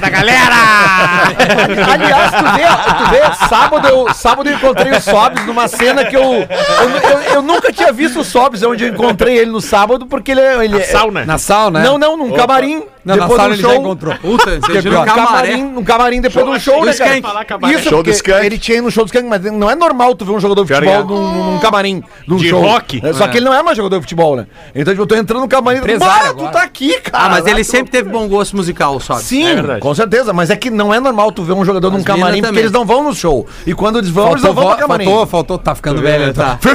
[0.00, 0.54] da galera!
[1.92, 2.64] Aliás, tu vê,
[2.96, 7.20] tu vê, sábado eu, sábado eu encontrei o Sobs numa cena que eu eu, eu,
[7.34, 10.64] eu nunca tinha visto o Sobs, onde eu encontrei ele no sábado, porque ele, é-
[10.64, 11.24] ele é- Sauna.
[11.24, 11.80] Na sauna?
[11.80, 12.82] Não, não, num camarim.
[13.04, 13.80] Não, na depois sauna do ele já show.
[13.80, 14.14] encontrou.
[14.16, 15.06] Puta, você no pior.
[15.06, 17.20] Camarim, num camarim depois do show, né, cara?
[17.22, 17.46] Falar.
[17.72, 18.49] Isso, Show do Skank.
[18.50, 20.62] Ele tinha ido no show do Skank, mas não é normal tu ver um jogador
[20.62, 22.60] de Pior futebol que num, num- num camarim, num De show.
[22.60, 23.00] rock?
[23.04, 24.46] É, Só que ele não é mais jogador de futebol, né?
[24.74, 27.24] Então, tipo, eu tô entrando no camarim e tu tá aqui, cara.
[27.24, 29.14] Ah, mas ele sempre teve bom gosto musical, só.
[29.16, 29.46] Sim,
[29.76, 32.42] É com certeza, mas é que não é normal tu ver um jogador num camarim,
[32.42, 33.46] porque eles não vão no show.
[33.66, 35.04] E quando eles vão, eles não vão pra camarim.
[35.04, 36.30] faltou, faltou, tá ficando velho.
[36.30, 36.44] então.
[36.44, 36.58] Tá.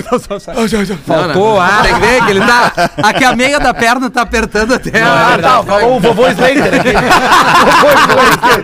[1.05, 1.80] Faltou, ah.
[1.84, 2.71] Tem que ver que ele tá.
[3.03, 4.91] Aqui a meia da perna tá apertando até.
[5.01, 6.55] Ah, tá, falou o vovô Slater
[7.65, 7.89] vovô
[8.21, 8.63] Slater.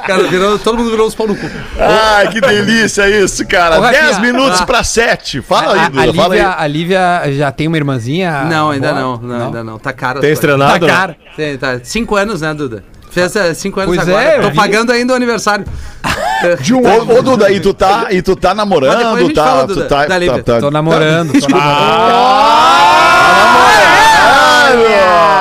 [0.05, 1.49] Cara, virou, todo mundo virou os pau no cu.
[1.79, 3.79] Ai, que delícia isso, cara.
[3.79, 4.65] Ô, Rafinha, 10 minutos ah.
[4.65, 5.41] pra 7.
[5.41, 6.39] Fala aí, A, a, Duda, fala aí.
[6.39, 8.43] Lívia, a Lívia já tem uma irmãzinha?
[8.43, 9.01] Não, ainda Boa?
[9.01, 9.79] não, não, ainda não.
[9.79, 10.19] Tá caro.
[10.19, 10.79] Tem estrenado?
[10.79, 11.17] Tá cara.
[11.35, 11.79] Tem, tá.
[11.83, 12.83] Cinco anos, né, Duda?
[13.15, 14.25] Fez é, cinco anos Pois agora.
[14.25, 14.55] é, eu Tô vi.
[14.57, 15.65] pagando ainda o aniversário.
[16.03, 19.43] Ô, ô, Duda, e tu tá, e tu tá Mas depois a namorando, gente tá,
[19.45, 20.43] fala, tu Duda, tá, da Lívia.
[20.43, 21.31] tá, tá, Tô namorando.
[21.31, 21.65] Tô namorando.
[23.55, 23.69] Qual
[24.81, 25.34] é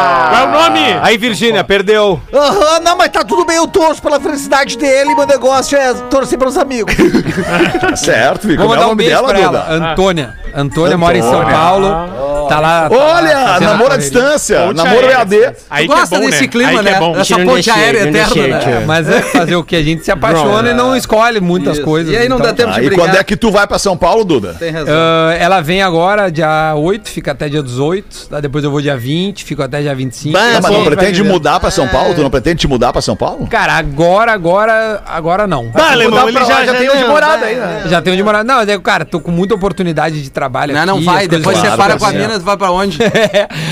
[0.45, 0.80] o nome?
[1.03, 2.20] Aí, Virgínia, perdeu.
[2.32, 6.38] Aham, não, mas tá tudo bem, eu torço pela felicidade dele, meu negócio é torcer
[6.38, 6.95] pelos amigos.
[7.80, 8.62] tá certo, Vico.
[8.62, 9.59] Vou Como é mandar o um nome beijo dela, pra Duda?
[9.59, 9.90] ela.
[9.92, 10.43] Antônia.
[10.55, 11.44] Antônia mora em São.
[11.44, 11.88] Paulo.
[12.48, 12.88] Tá lá.
[12.90, 13.98] tá lá Olha, fazendo namoro à correria.
[13.98, 15.18] distância, Ponte namoro aérea.
[15.18, 15.57] EAD.
[15.70, 16.48] Aí Tu que é gosta bom, desse né?
[16.48, 16.90] clima, Aí que né?
[16.92, 17.16] é bom.
[17.16, 18.84] Essa Não ponte deixei, aérea não eterna, deixei, né?
[18.86, 19.74] Mas é fazer o que?
[19.76, 21.84] A gente se apaixona e não escolhe muitas Isso.
[21.86, 22.12] coisas.
[22.12, 23.07] E aí não então- dá tempo Ah, de e brigar.
[23.07, 24.55] quando é que tu vai pra São Paulo, Duda?
[24.59, 24.94] Tem razão.
[24.94, 28.28] Ah, ela vem agora, dia 8, fica até dia 18.
[28.28, 28.40] Tá?
[28.40, 30.36] Depois eu vou dia 20, fico até dia 25.
[30.36, 32.14] Não, Assim mas não pretende mudar pra São Paulo?
[32.14, 33.46] Tu não pretende te mudar pra São Paulo?
[33.46, 35.70] Cara, agora, agora, agora não.
[35.70, 37.82] Bah, alemão, ele já, já tem onde morar daí, né?
[37.86, 38.44] Já tenho de morar.
[38.44, 41.22] Não, mas é, cara, tô com muita oportunidade de trabalho Não, não aqui, vai.
[41.22, 42.20] as coisas Depois você para com a acontecendo.
[42.20, 42.38] mina?
[42.38, 42.99] Tu vai pra onde?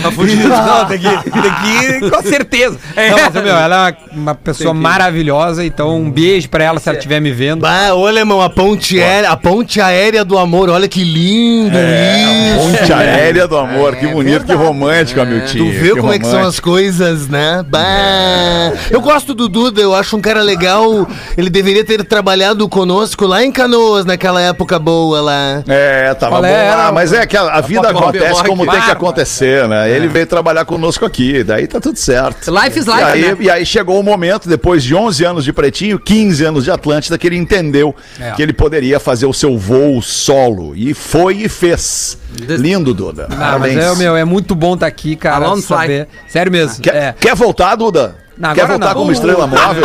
[0.03, 0.49] Tá fugindo.
[0.49, 2.79] Não, tem que, tem que ir com certeza.
[2.97, 3.79] Não, mas, meu, ela é
[4.13, 7.61] uma, uma pessoa maravilhosa, então um beijo pra ela se ela estiver me vendo.
[7.61, 12.57] Bah, ô alemão, a ponte, aérea, a ponte aérea do amor, olha que lindo É,
[12.57, 12.79] isso.
[12.79, 15.53] Ponte aérea do amor, que bonito, que romântico, Hamilton.
[15.59, 17.65] Tu viu como é que são as coisas, né?
[17.69, 18.73] Bah.
[18.91, 21.07] Eu gosto do Duda, eu acho um cara legal.
[21.37, 25.63] Ele deveria ter trabalhado conosco lá em Canoas, naquela época boa lá.
[25.69, 26.75] É, tava Qual bom é?
[26.75, 29.91] lá, Era mas é que a, a vida acontece como tem que acontecer, né?
[29.91, 32.51] Ele veio trabalhar conosco aqui, daí tá tudo certo.
[32.51, 33.37] Life is E life, aí, né?
[33.41, 37.19] e aí chegou o momento, depois de 11 anos de Pretinho, 15 anos de Atlântida,
[37.19, 38.33] que ele entendeu É.
[38.33, 40.75] que ele poderia fazer o seu voo solo.
[40.77, 42.19] E foi e fez.
[42.49, 43.29] Lindo, Duda.
[43.31, 45.51] Ah, mas é, meu, é muito bom estar aqui, cara.
[45.53, 45.63] Fly.
[45.63, 46.09] saber.
[46.29, 46.83] Sério mesmo.
[46.83, 47.15] Quer, é.
[47.19, 48.22] quer voltar, Duda?
[48.37, 48.95] Não, quer voltar não.
[48.95, 49.85] como estrela móvel?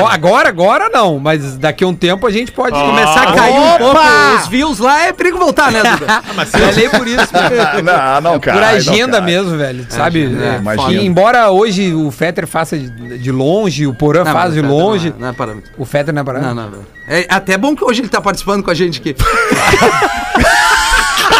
[0.00, 3.58] Ó, Agora, agora não, mas daqui a um tempo a gente pode Começar a cair
[3.58, 3.98] um pouco
[4.40, 6.22] os views lá, é perigo voltar, né, Duda?
[6.68, 7.28] É nem por isso.
[7.82, 8.58] não, não, cara.
[8.58, 10.24] por agenda mesmo, velho, sabe?
[10.24, 10.92] é, É, imagina.
[10.92, 15.08] e embora hoje o Fetter faça de, de longe, o Porã Não, faz de longe,
[15.10, 15.70] Não, é- não é parâmetro.
[15.78, 16.78] o Fetter não é para Não, não, não.
[17.08, 19.16] É até bom que hoje ele tá participando com a gente aqui.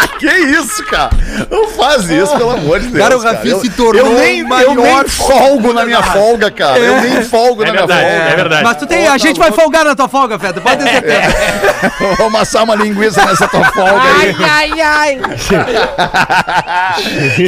[0.20, 1.10] Que isso, cara?
[1.50, 3.02] Não faz isso, pelo amor de Deus.
[3.02, 6.02] Cara, o Rafinha Eu- se tornou eu nem, o eu maior nem folgo na minha
[6.02, 6.78] folga, cara.
[6.78, 7.94] Eu nem folgo na minha folga.
[8.02, 8.62] É verdade.
[8.62, 11.92] Mas tu tem, a gente vai folgar na tua folga, Feta, pode ter certeza.
[12.18, 14.36] Vou amassar uma linguiça nessa tua folga aí.
[14.40, 15.20] ai, ai.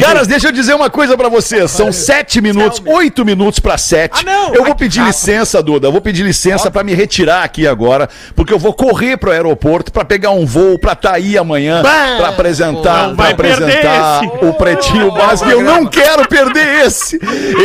[0.01, 1.71] Caras, deixa eu dizer uma coisa pra vocês.
[1.71, 4.25] São sete minutos, oito minutos pra sete.
[4.55, 5.89] Eu vou pedir licença, Duda.
[5.89, 9.93] Eu vou pedir licença pra me retirar aqui agora, porque eu vou correr pro aeroporto
[9.93, 11.83] pra pegar um voo pra tá aí amanhã
[12.17, 15.49] pra apresentar, pra apresentar o Pretinho Básico.
[15.49, 17.19] E eu não quero perder esse.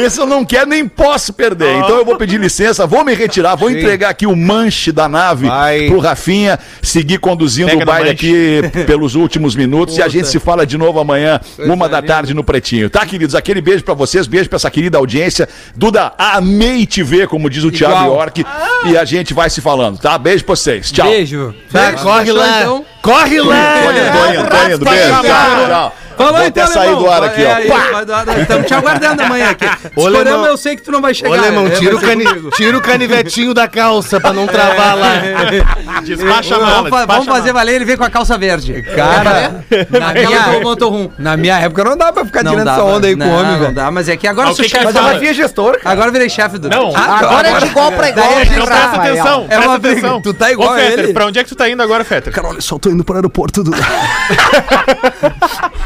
[0.04, 1.78] Esse eu não quero nem posso perder.
[1.78, 5.48] Então eu vou pedir licença, vou me retirar, vou entregar aqui o manche da nave
[5.48, 5.88] Vai.
[5.88, 10.40] pro Rafinha seguir conduzindo Pega o baile aqui pelos últimos minutos e a gente se
[10.40, 12.90] fala de novo amanhã, uma da tarde no Pretinho.
[12.90, 13.36] Tá, queridos?
[13.36, 15.50] Aquele beijo pra vocês, beijo pra essa querida audiência.
[15.76, 18.16] Duda, amei te ver, como diz o Thiago Igual.
[18.18, 18.46] York.
[18.86, 20.18] E a gente vai se falando, tá?
[20.18, 20.92] Beijo pra vocês.
[20.92, 21.08] Tchau.
[21.10, 21.54] Beijo.
[21.72, 22.62] Tá, corre lá.
[22.62, 22.86] então.
[23.02, 23.84] Corre lá.
[23.84, 25.00] Tô indo, indo, tô indo.
[25.00, 25.22] Beijo.
[25.24, 25.96] Tchau, tchau.
[26.18, 28.04] Falou Vou então, até sair do ar aqui, É, ó.
[28.04, 29.66] do ar, Estamos te aguardando amanhã aqui.
[29.96, 31.30] Ô, eu sei que tu não vai chegar.
[31.30, 32.26] Ô, alemão, é, tira o, cani...
[32.56, 35.14] tira o canivetinho da calça pra não travar lá.
[36.04, 36.90] Despacha a mala.
[36.90, 38.82] Vamos, vamos fazer valer, ele vem com a calça verde.
[38.96, 43.08] Cara, na minha, na minha época não dá pra ficar Não tirando dá, essa onda
[43.08, 43.74] aí não, com o homem, Não velho.
[43.74, 44.92] dá, mas é que agora o sou chefe.
[44.92, 45.12] fala?
[45.14, 45.92] Rafinha é gestor, cara.
[45.92, 46.70] Agora virei chefe do.
[46.70, 48.28] Não, Agora é de igual pra igual.
[48.28, 48.66] Não, Rafael.
[48.66, 49.46] presta atenção.
[49.50, 50.22] É uma presta atenção.
[50.22, 51.14] Tu tá igual Ô, a Fetter, ele.
[51.14, 52.34] pra onde é que tu tá indo agora, Fetter?
[52.34, 53.72] Cara, olha só, tô indo pro aeroporto do.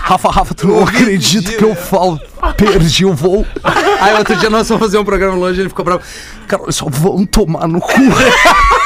[0.03, 2.19] Rafa, Rafa, tu não acredita que eu falo.
[2.57, 3.45] Perdi o voo.
[3.99, 6.01] Aí outro dia nós fomos fazer um programa longe ele ficou bravo.
[6.47, 7.91] Cara, só, vão tomar no cu.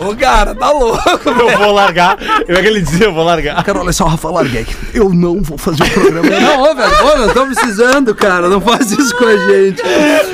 [0.00, 0.98] Ô, cara, tá louco.
[1.28, 2.16] Eu vou largar.
[2.46, 3.62] Eu é que ele dizia, eu vou largar.
[3.64, 4.66] Cara, olha só, Rafa, larguei.
[4.94, 6.28] Eu não vou fazer o programa.
[6.28, 8.48] Não, ô, velho, ô, nós estamos precisando, cara.
[8.48, 9.82] Não faz isso com a gente.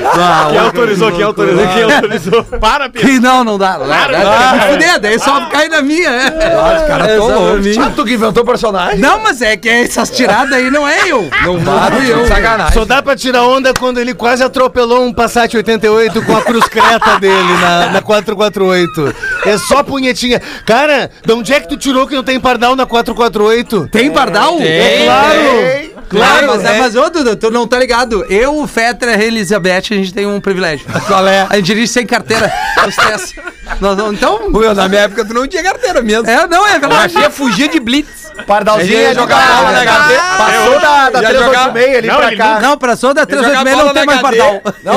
[0.05, 1.13] Ah, Quem autorizou?
[1.13, 1.67] Quem autorizou?
[1.69, 2.45] Quem autorizou?
[2.61, 3.09] Para, Pedro.
[3.09, 3.79] Que não, não dá.
[3.79, 6.27] Não dá, dá, Me fuder, daí só cai na minha, é.
[6.29, 7.79] Os caras tão loucos.
[7.79, 8.99] Ah, tu que inventou o personagem?
[8.99, 11.29] Não, mas é que essas tiradas aí não é eu.
[11.45, 12.27] Não fui eu.
[12.27, 12.75] sacanagem.
[12.75, 16.65] Só dá pra tirar onda quando ele quase atropelou um Passat 88 com a cruz
[16.67, 19.15] creta dele na, na 448.
[19.47, 20.41] É só punhetinha.
[20.67, 23.89] Cara, de onde é que tu tirou que não tem pardal na 448?
[23.91, 24.57] Tem pardal?
[24.59, 25.39] Tem, é claro.
[25.39, 25.95] tem.
[26.09, 26.79] Claro, mas, é.
[26.79, 28.25] mas ô, Duda, tu não tá ligado.
[28.29, 30.87] Eu, o Fetter e a Elizabeth, a gente tem um privilégio.
[31.07, 31.47] Qual é?
[31.49, 32.53] A gente dirige sem carteira.
[32.87, 33.35] Os três.
[33.81, 34.51] Nós então.
[34.51, 36.29] Meu, na minha época tu não tinha carteira mesmo.
[36.29, 37.17] É, não, é Eu verdade.
[37.17, 38.24] achei fugir de blitz.
[38.47, 40.15] Pardalzinho jogar bola na HD.
[40.39, 42.61] Passou da, da 386 ali Não, pra ele cá.
[42.61, 44.63] Não, pra só da Ia 386 não tem mais pardal.
[44.83, 44.95] Não,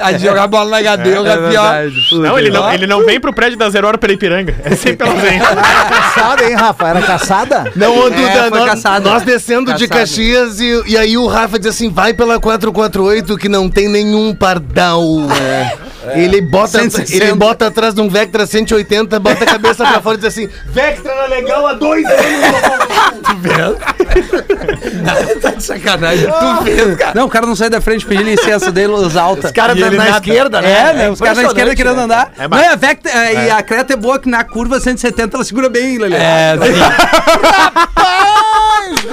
[0.00, 1.62] a de jogar bola na HD, o Gabriel.
[2.12, 4.54] Não, ele não, ele não vem pro prédio da Zero Hora pela Ipiranga.
[4.64, 5.38] É sempre ela vem.
[5.96, 6.88] Caçada, hein, Rafa?
[6.88, 7.72] Era caçada?
[7.74, 9.86] Não, Duda, É, nós, descendo de.
[9.86, 14.34] Caxias e, e aí o Rafa diz assim: vai pela 448 que não tem nenhum
[14.34, 15.02] pardal.
[16.14, 17.24] Ele, bota, 160.
[17.24, 20.48] ele bota atrás de um Vectra 180, bota a cabeça pra fora e diz assim:
[20.66, 22.55] Vectra era legal há dois anos.
[25.40, 26.26] Tá de sacanagem.
[26.26, 27.12] Tu vês, cara.
[27.14, 29.48] Não, o cara não sai da frente pedir licença dele, luz alta.
[29.48, 30.10] Os caras na, nada.
[30.10, 30.72] esquerda, né?
[30.72, 31.10] É, né?
[31.10, 32.04] Os caras na esquerda querendo né?
[32.04, 32.32] andar.
[32.38, 35.36] É, não, é, a Vectra, é, e a Creta é boa que na curva 170
[35.36, 36.16] ela segura bem, Lelê.
[36.16, 36.72] É, sim.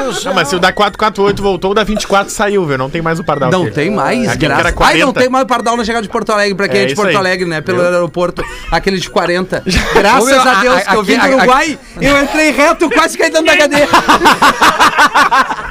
[0.04, 0.26] Deus.
[0.26, 2.78] Não, mas se o da 448 voltou, o da 24 saiu, velho.
[2.78, 3.52] Não tem mais o Pardal.
[3.52, 3.76] Não aquele.
[3.76, 4.82] tem mais, Aquele que era graças.
[4.82, 5.20] Ai, não 40.
[5.20, 7.02] tem mais o Pardal na chegada de Porto Alegre, pra quem é, É de isso
[7.02, 7.16] Porto aí.
[7.16, 7.62] Alegre, né?
[7.62, 9.64] Pelo Eu- aeroporto, aquele de 40.
[9.94, 12.90] Graças meu, a Deus a- que eu vim do aqui- a- Uruguai, eu entrei reto,
[12.90, 13.88] quase caí dentro da cadeia.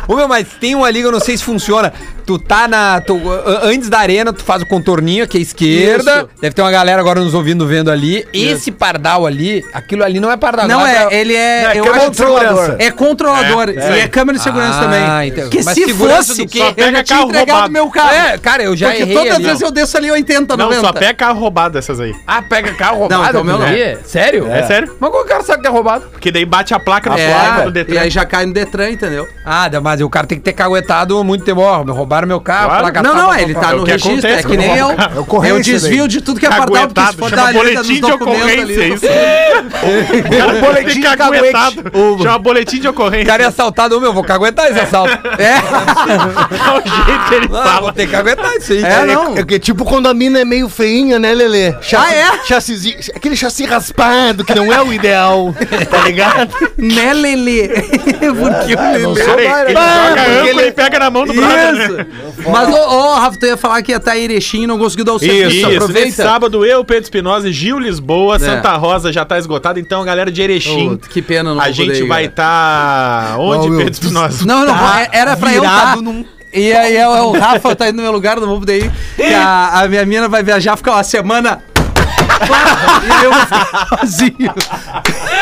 [0.08, 1.92] Ô meu, mas tem uma liga, eu não sei se funciona.
[2.26, 3.00] Tu tá na.
[3.00, 3.20] tu-
[3.62, 6.16] antes da arena, tu faz o contorninho, que é a esquerda.
[6.18, 6.28] Isso.
[6.40, 8.24] Deve ter uma galera agora nos ouvindo vendo ali.
[8.32, 10.68] Esse pardal ali, aquilo ali não é pardal.
[10.68, 11.08] Não, é.
[11.10, 11.72] é, ele é.
[11.74, 12.76] eu câmera acho de segurança.
[12.78, 13.70] É controlador.
[13.70, 15.28] É, e é câmera de segurança Ah, também.
[15.28, 15.48] então.
[15.50, 16.58] Que Mas se segurança fosse, do quê?
[16.60, 17.72] eu Só pega já tinha carro entregado roubado.
[17.72, 18.14] meu carro.
[18.14, 20.80] É, cara, eu já Porque errei todas as vezes eu desço ali 80, Não, 90.
[20.86, 22.14] só pega carro roubado essas aí.
[22.26, 23.28] Ah, pega carro Não, roubado.
[23.28, 23.66] então o meu não.
[23.66, 23.98] ali?
[24.04, 24.46] Sério?
[24.50, 24.96] É sério?
[25.00, 26.06] Mas como o cara sabe que é roubado?
[26.10, 28.00] Porque daí bate a placa no É, placa do e Detran.
[28.00, 29.28] aí já cai no Detran, entendeu?
[29.44, 31.60] Ah, mas o cara tem que ter caguetado muito tempo.
[31.60, 32.82] Ó, me roubaram meu carro, Claro.
[32.82, 33.70] placa Não, não, tal, ele tá.
[33.70, 34.88] É no o que registro, é que nem eu.
[34.88, 37.52] o É É o ocorrência desvio de tudo que é pardal, porque se for dar
[37.52, 38.94] boletim de documentos ocorrência, ali.
[38.94, 39.06] isso.
[40.52, 41.82] Um boletim de caguetado.
[42.22, 43.26] Chama boletim de O ocorrência.
[43.26, 45.12] cara é assaltado, ô, meu, vou caguetar esse assalto.
[45.38, 47.80] É, É o jeito que ele Não, fala.
[47.80, 48.82] vou ter que aguentar isso aí.
[48.84, 49.36] é, não.
[49.36, 51.74] É que tipo quando a mina é meio feinha, né, Lelê?
[51.96, 52.44] Ah, é?
[52.44, 55.54] Chassizinho, aquele chassi raspado, que não é o ideal,
[55.90, 56.54] tá ligado?
[56.76, 57.68] Né, Lelê?
[58.18, 59.62] Porque o Lelê...
[59.68, 62.06] Ele Ah, joga porque âncora ele- e pega na mão do brother, né?
[62.50, 65.04] Mas, ô, ô, Rafa, tu ia falar que ia estar em Erechim e não conseguiu
[65.04, 65.48] dar o serviço.
[65.56, 66.22] Isso, nesse aproveita.
[66.22, 68.38] sábado eu, Pedro Espinosa e Gil Lisboa, É.
[68.38, 72.02] Santa Rosa já tá esgotado, então galera de Erechim, Ô, que pena não a gente
[72.04, 73.76] vai estar onde, Não,
[74.08, 74.44] Pedro Espinosa?
[74.46, 75.96] Não, não, Tá é- era pra eu estar.
[75.96, 78.92] num- E aí é o Rafa tá indo no meu lugar, não vou poder ir.
[79.16, 81.62] Que a, a minha mina vai viajar, ficar uma semana.
[82.42, 84.54] e eu vou ficar sozinho.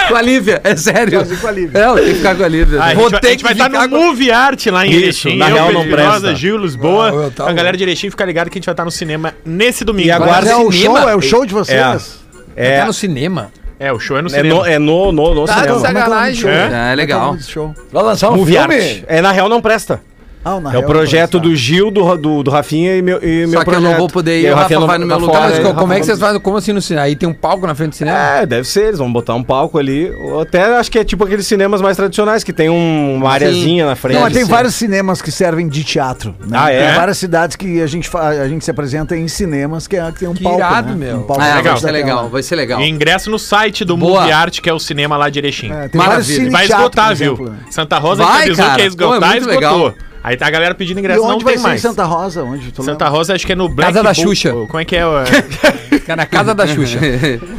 [0.08, 1.18] Com a Lívia, é sério.
[1.20, 1.78] Sozinho com a Lívia.
[1.80, 2.80] É, eu tenho que ficar com a Lívia.
[2.80, 4.66] Ah, a Vou gente vai, ter a gente vai estar ficar no com- Movie Art
[4.66, 5.36] lá em Isso, Erechim.
[5.38, 6.34] na eu, real não presta.
[6.34, 7.10] Gil Lisboa.
[7.10, 8.90] Ah, eu tava- a galera de Erechim fica ligado que a gente vai estar no
[8.90, 10.08] cinema nesse domingo.
[10.08, 12.20] E agora- Mas é o show, é o show de vocês.
[12.56, 13.50] É, Tá no cinema.
[13.82, 14.54] É, o show é no é cinema.
[14.56, 15.74] no, é no, no, no Tá cinema.
[15.76, 16.50] de sacanagem.
[16.50, 16.92] É?
[16.92, 17.38] É, legal.
[17.40, 17.74] Show.
[17.90, 18.74] Vai lançar um Movie filme?
[18.74, 19.04] Art.
[19.08, 20.02] É, na real não presta.
[20.42, 23.58] Ah, É o real, projeto do Gil, do, do, do Rafinha e meu, e meu
[23.58, 23.90] Só que eu projeto.
[23.90, 25.64] não vou poder ir, E o Rafa vai no meu tá lugar, fora, Mas aí
[25.64, 26.40] co- o como é que vocês fazem?
[26.40, 27.04] Como assim no cinema?
[27.06, 28.16] Aí tem um palco na frente do cinema?
[28.18, 30.10] É, deve ser, eles vão botar um palco ali.
[30.40, 33.94] Até acho que é tipo aqueles cinemas mais tradicionais, que tem um- uma areazinha na
[33.96, 34.14] frente.
[34.14, 34.50] Não, mas tem assim.
[34.50, 36.34] vários cinemas que servem de teatro.
[36.40, 36.58] Né?
[36.58, 36.86] Ah, é?
[36.86, 40.20] Tem várias cidades que a gente, a gente se apresenta em cinemas que, é, que
[40.20, 40.58] tem um Que palco.
[40.58, 40.94] irado, né?
[41.06, 41.18] meu.
[41.18, 42.80] Um palco É, na vai ser legal, vai ser legal.
[42.80, 44.20] E ingresso no site do Boa.
[44.20, 45.70] Movie Art, que é o cinema lá de Erechim.
[45.70, 46.50] É, tem Maravilha.
[46.50, 47.36] Vai esgotar, viu?
[47.36, 47.56] né?
[47.70, 48.74] Santa Rosa Vai, avisou cara.
[48.76, 49.94] que ia é esgotar, esgotou.
[50.22, 51.80] Aí tá a galera pedindo E ingresso, não onde vai tem ser em mais.
[51.82, 52.42] Santa Rosa?
[52.44, 52.70] Onde?
[52.72, 53.08] Tu Santa lembra?
[53.18, 54.50] Rosa, acho que é no Black Casa da Bull- Xuxa.
[54.52, 55.06] Como é que é?
[55.06, 55.10] o-
[55.90, 56.98] Fica na casa da Xuxa.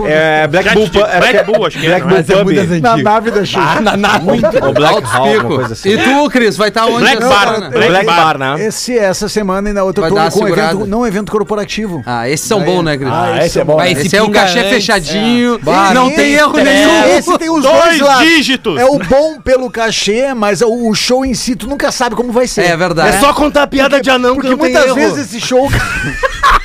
[0.06, 0.88] É Black Bull.
[0.90, 2.24] Black Bull, acho que é, Black não é?
[2.24, 2.82] Bull Pub.
[2.82, 3.82] Na nave da Xuxa.
[3.82, 4.26] na nave.
[4.62, 5.90] Ou Black Hall, alguma coisa assim.
[5.90, 7.00] E tu, Cris, vai estar onde?
[7.00, 7.70] Black Bar?
[7.72, 8.38] Black Black Bar.
[8.38, 8.66] Né?
[8.66, 12.04] Esse, essa semana e na outra Vai eu tô com um evento, não evento corporativo.
[12.06, 13.10] Ah, esses são bons, né, Cris?
[13.12, 13.78] Ah, esse é bom.
[13.78, 15.60] Mas esse é o cachê fechadinho,
[15.94, 17.06] não tem erro nenhum.
[17.18, 18.80] Esse tem os Dois dígitos.
[18.80, 22.32] É o bom pelo cachê, mas o, o show em si tu nunca sabe como
[22.32, 22.66] vai ser.
[22.66, 23.16] É verdade.
[23.18, 24.96] É só contar piada de anão que Porque tem muitas erro.
[24.96, 25.70] vezes esse show.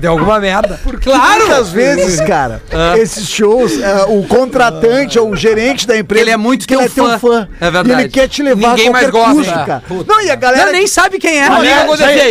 [0.00, 0.78] Deu alguma merda.
[1.02, 1.40] Claro!
[1.46, 2.62] Muitas vezes, cara,
[2.98, 6.22] esses shows, é, o contratante ou o gerente da empresa.
[6.22, 7.18] Ele é muito que teu ele é teu fã.
[7.18, 7.48] fã.
[7.60, 8.02] É verdade.
[8.02, 9.34] Ele quer te levar Ninguém a qualquer mais gosta.
[9.52, 9.82] custo, cara.
[10.06, 10.62] Não, e a galera.
[10.62, 11.46] Ela nem sabe quem é.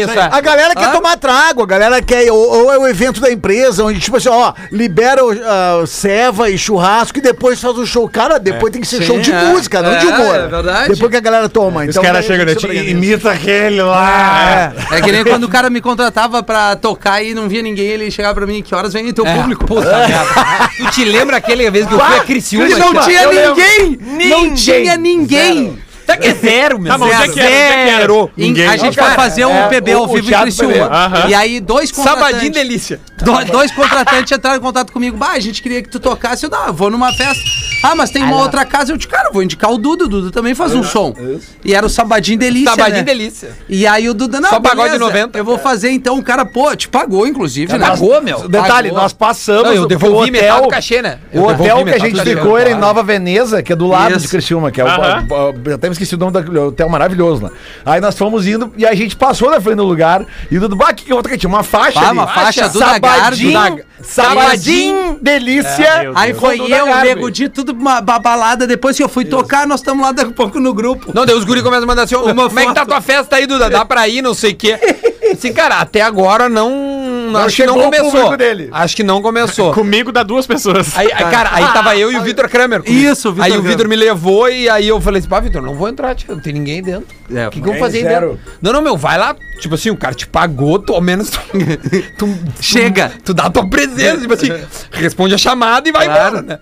[0.01, 0.29] Isso, é.
[0.31, 0.91] A galera quer Hã?
[0.91, 2.31] tomar trago, a galera quer.
[2.31, 6.49] Ou, ou é o evento da empresa, onde, tipo assim, ó, libera o, ah, ceva
[6.49, 8.07] e churrasco e depois faz o show.
[8.09, 9.45] Cara, depois tem que ser Sim, show de é.
[9.45, 10.35] música, não de É, humor.
[10.35, 10.89] é verdade.
[10.93, 11.81] Depois que a galera toma.
[11.83, 12.73] Os Então, caras daí chegam.
[12.73, 14.73] Imita aquele lá.
[14.91, 14.97] É.
[14.97, 18.09] É que nem quando o cara me contratava pra tocar e não via ninguém, ele
[18.09, 19.65] chegava pra mim, que horas vem teu público?
[19.65, 20.69] Puta merda.
[20.77, 22.69] Tu te lembra aquele vez que eu fui a Criciúma?
[22.77, 23.05] não cara?
[23.05, 23.55] tinha Eu lembro.
[23.55, 24.29] ninguém!
[24.29, 25.79] Não tinha ninguém!
[26.05, 26.91] Tá que é zero, meu.
[26.91, 27.47] Tá, mas onde é que era?
[27.49, 27.99] Onde é que era?
[28.01, 28.31] Zero.
[28.37, 28.67] Em- Ninguém.
[28.67, 30.91] A gente vai fazer um é, PB ao vivo em Criciúma.
[31.27, 32.27] E aí, dois contratantes...
[32.29, 32.99] Sabadinho delícia.
[33.23, 35.17] Do- dois contratantes entraram em contato comigo.
[35.17, 36.45] Bah, a gente queria que tu tocasse.
[36.45, 37.41] Eu, não, vou numa festa.
[37.91, 38.91] Ah, mas tem uma outra casa.
[38.91, 40.05] Eu disse, cara, eu vou indicar o Duda.
[40.05, 41.13] O Duda também faz um som.
[41.63, 43.03] E era o Sabadinho Delícia, Sabadinho né?
[43.03, 43.49] delícia.
[43.69, 45.37] E aí o Duda, não, Só pagode beleza, 90.
[45.37, 46.17] Eu vou fazer, então.
[46.17, 47.87] O cara, pô, te pagou, inclusive, né?
[47.87, 48.47] Pagou, meu.
[48.47, 49.03] Detalhe, Pagou.
[49.03, 49.63] nós passamos.
[49.65, 51.19] Não, eu o- devolvi o metade do hotel- cachê, né?
[51.33, 52.35] O Eu devolvi hotel que a metade gente do cachê.
[52.35, 52.75] ficou era em.
[52.75, 54.21] Nova Veneza, que é do lado Isso.
[54.21, 54.87] de Criciúma, que é o.
[54.87, 55.25] Aham.
[55.65, 57.51] Eu até me esqueci o nome daquele hotel maravilhoso lá.
[57.85, 60.75] Aí nós fomos indo e a gente passou na frente do lugar e o Dudu,
[60.75, 61.37] bah, que que eu vou tocar?
[61.37, 61.99] Tinha uma faixa.
[61.99, 62.11] Ah, ali.
[62.17, 66.01] uma faixa do Sabadinho, Sabadinho, delícia.
[66.01, 66.41] meu Aí Deus.
[66.41, 67.01] foi eu, o.
[67.01, 68.67] Nego Di, tudo uma babalada.
[68.67, 71.11] Depois que eu fui tocar, nós estamos lá daqui a pouco no grupo.
[71.13, 73.01] Não, daí os guri começam a mandar assim, ô, Uma como é que tá tua
[73.01, 73.69] festa aí, Duda?
[73.69, 74.77] Dá pra ir, não sei o quê.
[75.31, 76.69] Assim, cara, até agora não...
[77.37, 78.35] acho que não o começou.
[78.71, 79.73] Acho que não começou.
[79.75, 80.97] Comigo dá duas pessoas.
[80.97, 82.83] Aí, aí, cara, aí tava eu e o Vitor Kramer.
[82.83, 83.11] comigo.
[83.11, 83.71] Isso, o Vitor Aí o Kramer.
[83.71, 86.41] Vitor me levou e aí eu falei assim, pá, Vitor, não vou entrar, tio, não
[86.41, 87.07] tem ninguém dentro.
[87.33, 88.29] É, O que, que eu vou ninguém, fazer aí zero.
[88.31, 88.53] dentro?
[88.61, 89.35] Não, não, meu, vai lá.
[89.59, 91.39] Tipo assim, o cara te pagou, tu, ao menos tu,
[92.17, 93.11] tu- Chega.
[93.23, 94.49] Tu, dá a tua presença, tipo assim,
[94.91, 96.37] responde a chamada e vai Claro.
[96.39, 96.59] embora, né?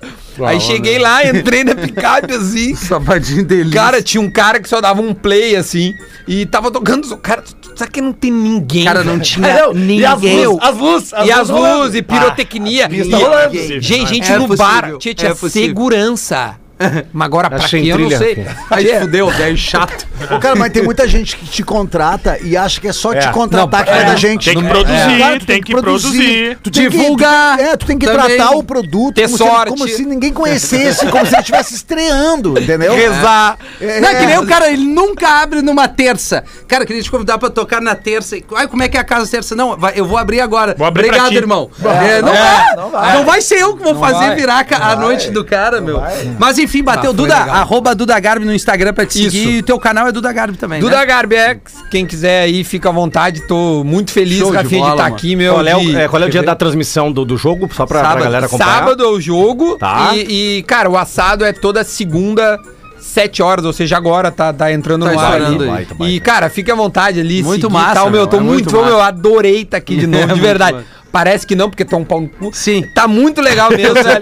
[0.48, 2.74] Aí cheguei lá, entrei na picape assim.
[2.78, 3.80] Sabadinho delícia.
[3.80, 5.94] Cara, tinha um cara que só dava um play assim.
[6.28, 7.16] E tava tocando.
[7.18, 7.44] Cara,
[7.76, 8.84] sabe que não tem ninguém?
[8.86, 10.00] Cara, não tinha ninguém.
[10.00, 12.90] E as luzes, as luzes, E as luzes, e pirotecnia.
[12.90, 13.56] pista E- rolando.
[13.82, 14.98] Gente, gente É no possível, bar.
[14.98, 16.56] Tinha, tinha é segurança.
[17.14, 18.46] Mas agora, pra quê, eu não sei.
[18.70, 20.08] Aí fudeu, velho chato.
[20.32, 23.28] Ô, cara, mas tem muita gente que te contrata e acha que é só te
[23.28, 23.32] É.
[23.32, 24.46] contratar que vai da gente.
[24.46, 26.58] Tem que Não- produzir, Cara, tu tem que produzir.
[26.64, 28.38] Tu tem que- Divulgar tu tem que- é, tu tem que também.
[28.38, 29.72] tratar o produto Ter como, sorte.
[29.72, 32.96] Se, como se ninguém conhecesse, como se ele estivesse estreando, entendeu?
[32.96, 33.58] Rezar.
[33.82, 36.44] É, Não, é que nem o cara, ele nunca abre numa terça.
[36.68, 38.36] Cara, queria te convidar pra tocar na terça.
[38.56, 39.56] Ai, como é que é a casa terça?
[39.56, 40.76] Não, vai- eu vou abrir agora.
[40.78, 41.70] Vou abrir Obrigado, irmão.
[41.84, 43.42] É, não, vai, não, vai.
[43.42, 44.36] ser eu que vou fazer vai.
[44.36, 46.02] virar ca- a noite do cara, meu.
[46.40, 49.50] Mas enfim, bateu Ah, Duda, arroba Duda Garbi no Instagram pra te seguir.
[49.56, 51.06] E o teu canal é Duda Garbi também, Duda né?
[51.06, 53.42] Garbex, quem quiser aí, fica à vontade.
[53.48, 55.16] Tô muito feliz, Show de Rafinha, de estar mano.
[55.16, 55.54] aqui, meu.
[55.56, 57.70] Qual é, o, de- é, qual é o dia da transmissão do, do jogo?
[57.74, 58.74] Só pra, pra galera acompanhar.
[58.80, 59.78] Sábado é o jogo.
[59.78, 60.12] Tá.
[60.16, 62.58] E, e, cara, o assado é toda segunda,
[63.00, 65.58] 7 horas, ou seja, agora tá, tá entrando Tá no ar ali.
[65.58, 66.14] Baita, baita.
[66.14, 67.44] E, cara, fique à vontade ali.
[67.44, 69.00] Muito seguir massa, Tal, meu, meu, tô é muito, muito bom.
[69.00, 70.78] Adorei estar aqui de novo, de muito verdade.
[71.14, 72.50] Parece que não, porque tá um pau no cu.
[72.52, 72.82] Sim.
[72.96, 74.20] Tá muito legal mesmo, velho.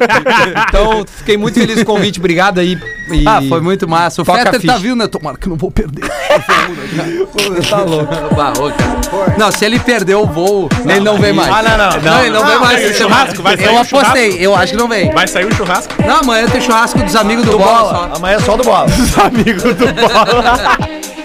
[0.67, 2.19] Então, fiquei muito feliz com o convite.
[2.19, 2.77] Obrigado aí.
[3.09, 4.21] E- Ah, foi muito massa.
[4.21, 5.07] O Fetter tá vindo, né?
[5.07, 6.03] Tomara que eu não vou perder.
[7.69, 7.81] Tá
[8.57, 8.77] louco.
[9.37, 11.49] Não, se ele perdeu o voo, ele não vem mais.
[11.49, 12.01] Ah, não, não.
[12.01, 12.97] Não, ele não, vem mais.
[12.97, 13.25] semana.
[13.25, 13.41] churrasco?
[13.41, 14.43] Vai sair eu o apostei, churrasco?
[14.43, 15.11] eu acho que não vem.
[15.13, 15.93] Vai sair o churrasco?
[16.05, 17.89] Não, amanhã tem churrasco dos amigos do, Bola.
[17.89, 18.17] só.
[18.17, 18.87] Amanhã é só do bola.
[19.25, 20.77] Amigo do bola.